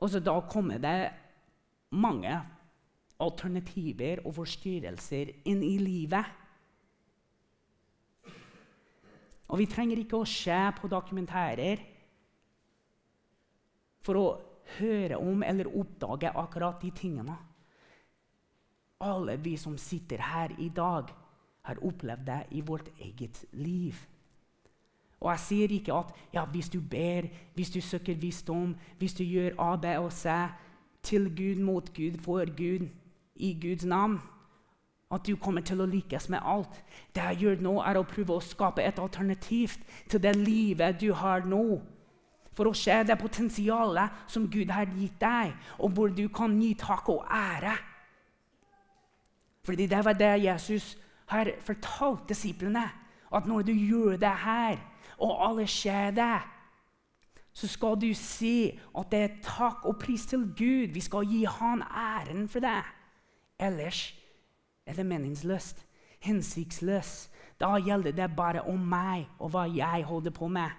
Og 0.00 0.10
så 0.10 0.20
da 0.20 0.38
kommer 0.48 0.80
det 0.82 1.12
mange 1.92 2.32
alternativer 3.22 4.24
og 4.26 4.34
forstyrrelser 4.40 5.30
inn 5.48 5.62
i 5.62 5.76
livet. 5.78 6.24
Og 9.52 9.60
vi 9.60 9.68
trenger 9.68 10.00
ikke 10.00 10.22
å 10.22 10.28
se 10.28 10.58
på 10.78 10.88
dokumentarer 10.90 11.84
for 14.02 14.18
å 14.18 14.26
høre 14.78 15.20
om 15.20 15.44
eller 15.44 15.68
oppdage 15.68 16.32
akkurat 16.32 16.80
de 16.82 16.90
tingene. 16.96 17.36
Alle 19.02 19.36
vi 19.42 19.56
som 19.58 19.76
sitter 19.78 20.22
her 20.22 20.54
i 20.58 20.68
dag, 20.68 21.10
har 21.62 21.78
opplevd 21.78 22.26
det 22.26 22.40
i 22.58 22.60
vårt 22.66 22.88
eget 22.98 23.44
liv. 23.52 23.94
Og 25.22 25.30
jeg 25.30 25.42
sier 25.44 25.74
ikke 25.76 25.94
at 25.94 26.10
ja, 26.34 26.44
hvis 26.50 26.68
du 26.68 26.80
ber, 26.80 27.28
hvis 27.54 27.70
du 27.70 27.80
søker 27.80 28.18
visdom, 28.18 28.74
hvis 28.98 29.14
du 29.14 29.22
gjør 29.22 29.54
A, 29.62 29.76
B 29.76 29.94
og 30.02 30.12
C 30.12 30.26
til 31.02 31.30
Gud, 31.30 31.62
mot 31.62 31.94
Gud, 31.94 32.18
for 32.18 32.46
Gud, 32.56 32.88
i 33.36 33.54
Guds 33.62 33.84
navn 33.84 34.20
at 35.12 35.26
du 35.26 35.36
kommer 35.36 35.64
til 35.64 35.82
å 35.82 35.88
lykkes 35.88 36.28
med 36.32 36.40
alt. 36.48 36.78
Det 37.12 37.22
jeg 37.22 37.40
gjør 37.44 37.64
nå, 37.66 37.74
er 37.84 37.98
å 38.00 38.06
prøve 38.08 38.36
å 38.38 38.44
skape 38.44 38.84
et 38.84 39.00
alternativ 39.02 39.76
til 40.08 40.22
det 40.24 40.32
livet 40.38 41.00
du 41.00 41.10
har 41.16 41.44
nå. 41.48 41.80
For 42.56 42.68
å 42.68 42.76
se 42.76 42.96
det 43.08 43.18
potensialet 43.20 44.24
som 44.28 44.48
Gud 44.52 44.72
har 44.72 44.88
gitt 44.96 45.18
deg, 45.20 45.52
og 45.80 45.92
hvor 45.96 46.12
du 46.12 46.26
kan 46.32 46.56
gi 46.60 46.72
takk 46.80 47.08
og 47.12 47.28
ære. 47.28 47.76
Fordi 49.64 49.86
det 49.86 50.04
var 50.04 50.12
det 50.12 50.44
Jesus 50.44 50.98
har 51.26 51.50
fortalt 51.60 52.28
disiplene. 52.28 52.90
At 53.34 53.46
når 53.46 53.62
du 53.62 53.72
gjør 53.72 54.16
det 54.16 54.34
her, 54.44 54.76
og 55.18 55.48
alle 55.48 55.66
ser 55.66 56.10
det, 56.10 56.40
så 57.52 57.68
skal 57.68 58.00
du 58.00 58.08
si 58.16 58.72
at 58.98 59.10
det 59.12 59.20
er 59.20 59.40
takk 59.44 59.84
og 59.84 59.98
pris 60.00 60.26
til 60.26 60.46
Gud. 60.56 60.92
Vi 60.92 61.00
skal 61.00 61.28
gi 61.28 61.44
Han 61.44 61.82
æren 61.82 62.48
for 62.48 62.60
det. 62.60 62.82
Ellers 63.60 64.14
er 64.86 64.92
det 64.92 65.06
meningsløst, 65.06 65.86
hensiktsløst. 66.20 67.30
Da 67.60 67.76
gjelder 67.78 68.12
det 68.12 68.36
bare 68.36 68.64
om 68.66 68.78
meg 68.78 69.28
og 69.38 69.52
hva 69.52 69.68
jeg 69.70 70.04
holder 70.04 70.30
på 70.34 70.48
med. 70.48 70.70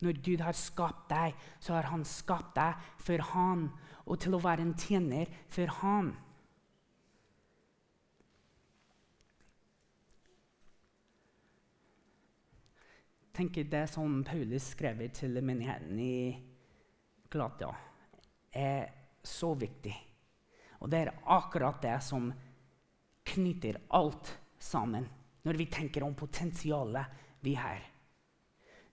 Når 0.00 0.18
Gud 0.24 0.42
har 0.44 0.52
skapt 0.52 1.08
deg, 1.10 1.34
så 1.60 1.74
har 1.74 1.88
han 1.92 2.04
skapt 2.04 2.56
deg 2.56 2.74
for 2.98 3.22
Han 3.32 3.68
og 4.06 4.18
til 4.20 4.34
å 4.34 4.42
være 4.42 4.64
en 4.64 4.74
tjener 4.74 5.30
for 5.48 5.70
Han. 5.80 6.12
Tenker 13.32 13.64
Det 13.64 13.86
som 13.90 14.22
Paulus 14.24 14.72
skrev 14.74 15.02
til 15.14 15.40
menigheten 15.42 15.98
i 15.98 16.14
Glatia, 17.30 17.74
er 18.52 18.88
så 19.22 19.54
viktig. 19.54 19.94
Og 20.80 20.90
det 20.90 20.98
er 21.04 21.16
akkurat 21.26 21.82
det 21.82 21.96
som 22.02 22.30
knytter 23.30 23.78
alt 23.94 24.32
sammen 24.58 25.06
når 25.46 25.56
vi 25.56 25.66
tenker 25.72 26.04
om 26.04 26.14
potensialet 26.14 27.20
vi 27.44 27.54
har. 27.54 27.80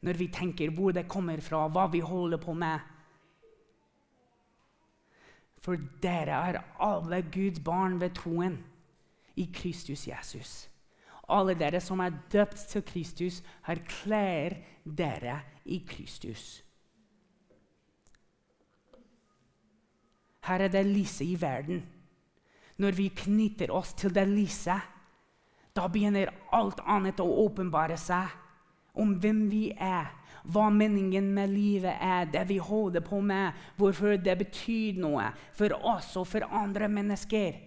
Når 0.06 0.20
vi 0.20 0.28
tenker 0.32 0.72
hvor 0.76 0.94
det 0.96 1.08
kommer 1.10 1.42
fra, 1.42 1.66
hva 1.68 1.88
vi 1.92 2.00
holder 2.00 2.40
på 2.40 2.54
med. 2.54 2.80
For 5.64 5.80
dere 6.04 6.38
er 6.52 6.62
alle 6.84 7.24
Guds 7.34 7.60
barn 7.64 7.98
ved 8.00 8.14
troen 8.16 8.60
i 9.36 9.48
Kristus 9.54 10.06
Jesus. 10.08 10.68
Alle 11.28 11.58
dere 11.60 11.82
som 11.84 12.00
er 12.00 12.16
døpt 12.32 12.62
til 12.72 12.86
Kristus, 12.88 13.42
har 13.68 13.84
klær 13.84 14.56
dere 14.84 15.42
i 15.66 15.82
Kristus. 15.88 16.64
Her 20.48 20.64
er 20.64 20.72
det 20.72 20.86
lyset 20.88 21.28
i 21.28 21.36
verden. 21.42 21.82
Når 22.78 22.96
vi 22.96 23.10
knytter 23.10 23.74
oss 23.74 23.92
til 23.98 24.14
det 24.16 24.28
lyset, 24.30 24.80
da 25.76 25.88
begynner 25.92 26.32
alt 26.56 26.80
annet 26.88 27.20
å 27.20 27.28
åpenbare 27.44 27.98
seg 28.00 28.32
om 28.98 29.14
hvem 29.22 29.44
vi 29.52 29.68
er, 29.74 30.08
hva 30.48 30.70
meningen 30.72 31.28
med 31.36 31.52
livet 31.52 31.98
er, 32.02 32.30
det 32.32 32.46
vi 32.50 32.58
holder 32.64 33.04
på 33.06 33.20
med, 33.22 33.54
hvorfor 33.78 34.16
det 34.22 34.38
betyr 34.40 34.98
noe 35.02 35.28
for 35.58 35.76
oss 35.76 36.14
og 36.18 36.30
for 36.32 36.48
andre 36.48 36.88
mennesker. 36.90 37.58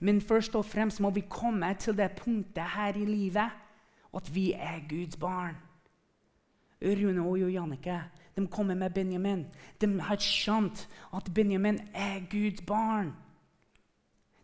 Men 0.00 0.20
først 0.20 0.56
og 0.56 0.64
fremst 0.64 1.00
må 1.00 1.10
vi 1.10 1.24
komme 1.30 1.74
til 1.78 1.96
det 1.96 2.10
punktet 2.16 2.64
her 2.76 2.96
i 2.96 3.04
livet 3.04 3.50
at 4.14 4.34
vi 4.34 4.52
er 4.52 4.88
Guds 4.88 5.16
barn. 5.16 5.56
Rune 6.82 7.22
og 7.22 7.38
Jannicke 7.38 8.00
de 8.36 8.46
kommer 8.46 8.74
med 8.74 8.90
Benjamin. 8.90 9.46
De 9.80 10.00
har 10.00 10.16
skjønt 10.16 10.88
at 11.14 11.30
Benjamin 11.34 11.78
er 11.94 12.20
Guds 12.30 12.62
barn. 12.66 13.14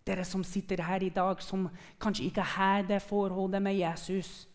Dere 0.06 0.24
som 0.24 0.44
sitter 0.44 0.82
her 0.82 1.02
i 1.02 1.08
dag, 1.08 1.42
som 1.42 1.68
kanskje 2.00 2.24
ikke 2.24 2.40
har 2.40 2.82
det 2.82 3.02
forholdet 3.02 3.62
med 3.62 3.74
Jesus. 3.74 4.48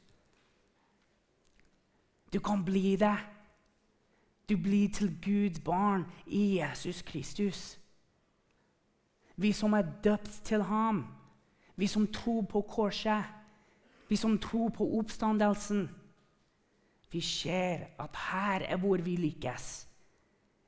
Du 2.34 2.40
kan 2.40 2.66
bli 2.66 2.96
det. 2.96 3.18
Du 4.50 4.58
blir 4.58 4.90
til 4.94 5.18
Guds 5.22 5.60
barn 5.60 6.06
i 6.28 6.60
Jesus 6.60 7.02
Kristus. 7.02 7.80
Vi 9.36 9.52
som 9.54 9.74
er 9.76 9.88
døpt 10.04 10.44
til 10.48 10.64
ham, 10.64 11.04
vi 11.76 11.88
som 11.88 12.08
tror 12.08 12.46
på 12.48 12.62
korset, 12.62 13.24
vi 14.08 14.16
som 14.16 14.38
tror 14.40 14.70
på 14.70 14.88
oppstandelsen. 15.00 15.88
Vi 17.12 17.22
ser 17.22 17.88
at 18.00 18.16
her 18.30 18.66
er 18.68 18.78
hvor 18.78 19.02
vi 19.04 19.16
lykkes. 19.18 19.88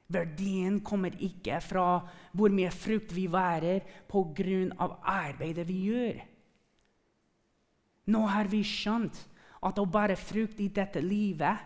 Verdien 0.07 0.79
kommer 0.79 1.11
ikke 1.19 1.59
fra 1.61 1.87
hvor 2.31 2.53
mye 2.53 2.71
frukt 2.71 3.11
vi 3.15 3.27
værer 3.31 3.83
pga. 4.07 4.87
arbeidet 5.03 5.67
vi 5.67 5.81
gjør. 5.89 6.21
Nå 8.07 8.21
har 8.27 8.47
vi 8.47 8.63
skjønt 8.63 9.19
at 9.63 9.79
å 9.79 9.85
bære 9.85 10.15
frukt 10.15 10.59
i 10.59 10.67
dette 10.67 11.01
livet 11.01 11.57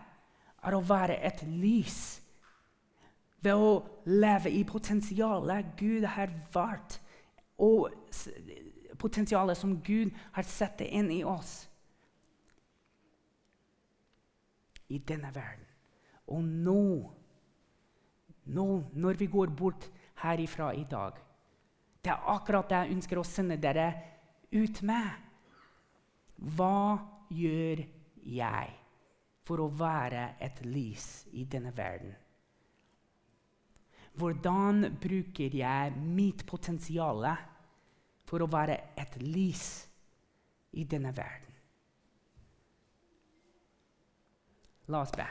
er 0.62 0.74
å 0.74 0.82
være 0.82 1.20
et 1.22 1.42
lys. 1.46 2.21
Ved 3.42 3.58
å 3.58 3.72
leve 4.06 4.52
i 4.54 4.62
potensialet 4.64 5.74
Gud 5.78 6.06
har 6.14 6.30
vært, 6.54 7.00
og 7.58 7.90
potensialet 9.02 9.58
som 9.58 9.76
Gud 9.82 10.12
har 10.36 10.46
satt 10.46 10.80
inn 10.86 11.10
i 11.10 11.22
oss. 11.26 11.62
i 14.92 14.98
denne 14.98 15.32
verden. 15.34 15.66
Og 16.32 16.44
nå, 16.44 16.84
nå 18.44 18.68
når 18.92 19.20
vi 19.20 19.28
går 19.32 19.52
bort 19.56 19.88
herifra 20.22 20.72
i 20.74 20.84
dag 20.90 21.18
Det 22.02 22.10
er 22.10 22.30
akkurat 22.34 22.68
det 22.70 22.78
jeg 22.80 22.96
ønsker 22.96 23.18
å 23.20 23.26
sende 23.26 23.56
dere 23.62 23.86
ut 24.50 24.80
med. 24.82 25.10
Hva 26.56 26.98
gjør 27.30 27.84
jeg 28.26 28.72
for 29.46 29.62
å 29.62 29.68
være 29.70 30.32
et 30.42 30.58
lys 30.66 31.28
i 31.30 31.44
denne 31.46 31.70
verden? 31.76 32.16
Hvordan 34.18 34.90
bruker 35.00 35.54
jeg 35.56 35.94
mitt 35.96 36.44
potensial 36.48 37.24
for 38.28 38.44
å 38.44 38.50
være 38.50 38.76
et 39.00 39.16
lys 39.22 39.64
i 40.76 40.84
denne 40.88 41.14
verden? 41.16 41.48
La 44.92 45.00
oss 45.00 45.14
be. 45.14 45.28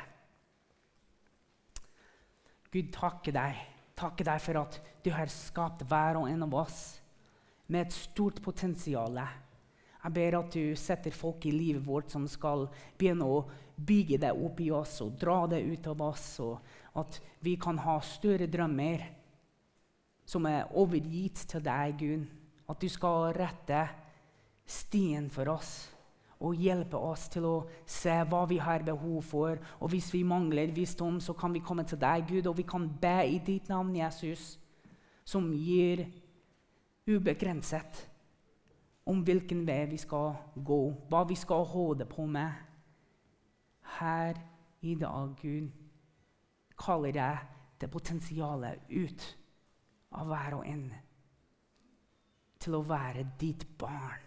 Gud, 2.71 2.89
takke 2.95 3.33
deg. 3.35 3.61
Takke 3.99 4.25
deg 4.25 4.41
for 4.41 4.61
at 4.63 4.79
du 5.03 5.11
har 5.13 5.29
skapt 5.29 5.83
hver 5.89 6.21
og 6.21 6.29
en 6.31 6.47
av 6.47 6.53
oss 6.63 6.81
med 7.67 7.85
et 7.85 7.95
stort 7.95 8.41
potensial. 8.43 9.19
Jeg 10.01 10.13
ber 10.15 10.37
at 10.39 10.55
du 10.55 10.73
setter 10.79 11.13
folk 11.13 11.45
i 11.45 11.53
livet 11.53 11.85
vårt 11.85 12.09
som 12.13 12.25
skal 12.29 12.65
begynne 12.97 13.27
å 13.27 13.43
bygge 13.77 14.17
det 14.21 14.31
opp 14.33 14.61
i 14.61 14.71
oss 14.73 14.95
og 15.05 15.17
dra 15.21 15.43
det 15.49 15.61
ut 15.61 15.87
av 15.91 16.01
oss, 16.05 16.25
og 16.41 16.97
at 16.97 17.19
vi 17.45 17.55
kan 17.61 17.77
ha 17.81 17.99
større 18.05 18.49
drømmer 18.49 19.05
som 20.25 20.45
er 20.49 20.69
overgitt 20.77 21.45
til 21.49 21.63
deg, 21.65 21.97
Gud. 21.99 22.27
At 22.69 22.81
du 22.81 22.87
skal 22.89 23.33
rette 23.35 23.81
stien 24.65 25.29
for 25.33 25.49
oss 25.53 25.73
og 26.41 26.57
hjelpe 26.57 26.97
oss 26.97 27.27
til 27.29 27.45
å 27.45 27.55
se 27.85 28.13
hva 28.25 28.45
vi 28.49 28.57
har 28.61 28.85
behov 28.85 29.19
for. 29.27 29.59
Og 29.77 29.91
hvis 29.93 30.09
vi 30.13 30.23
mangler 30.25 30.73
visdom, 30.73 31.19
så 31.21 31.35
kan 31.37 31.53
vi 31.53 31.61
komme 31.61 31.85
til 31.85 31.99
deg, 32.01 32.25
Gud, 32.29 32.49
og 32.49 32.57
vi 32.57 32.65
kan 32.65 32.87
be 33.01 33.17
i 33.29 33.37
ditt 33.45 33.69
navn, 33.69 33.93
Jesus, 33.99 34.55
som 35.27 35.51
gir 35.53 36.07
ubegrenset 37.05 38.07
om 39.11 39.23
hvilken 39.27 39.65
vei 39.67 39.85
vi 39.91 39.99
skal 39.99 40.35
gå, 40.55 40.79
hva 41.11 41.25
vi 41.27 41.35
skal 41.35 41.65
holde 41.67 42.07
på 42.07 42.25
med. 42.31 42.51
Her 43.99 44.39
i 44.87 44.95
dag, 44.95 45.35
Gud, 45.41 45.69
kaller 46.79 47.15
jeg 47.15 47.37
det 47.81 47.91
potensialet 47.91 48.87
ut 48.89 49.25
av 50.15 50.29
hver 50.31 50.57
og 50.59 50.67
en 50.67 50.85
til 52.61 52.77
å 52.77 52.83
være 52.85 53.25
ditt 53.41 53.65
barn, 53.81 54.21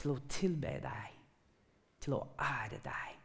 til 0.00 0.14
å 0.14 0.22
tilbe 0.28 0.76
deg, 0.82 1.18
til 2.00 2.16
å 2.16 2.22
ære 2.40 2.80
deg 2.84 3.18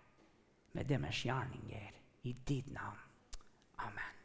med 0.75 0.89
deres 0.91 1.23
gjerninger 1.25 2.01
i 2.27 2.35
ditt 2.47 2.71
navn. 2.75 3.07
Amen. 3.87 4.20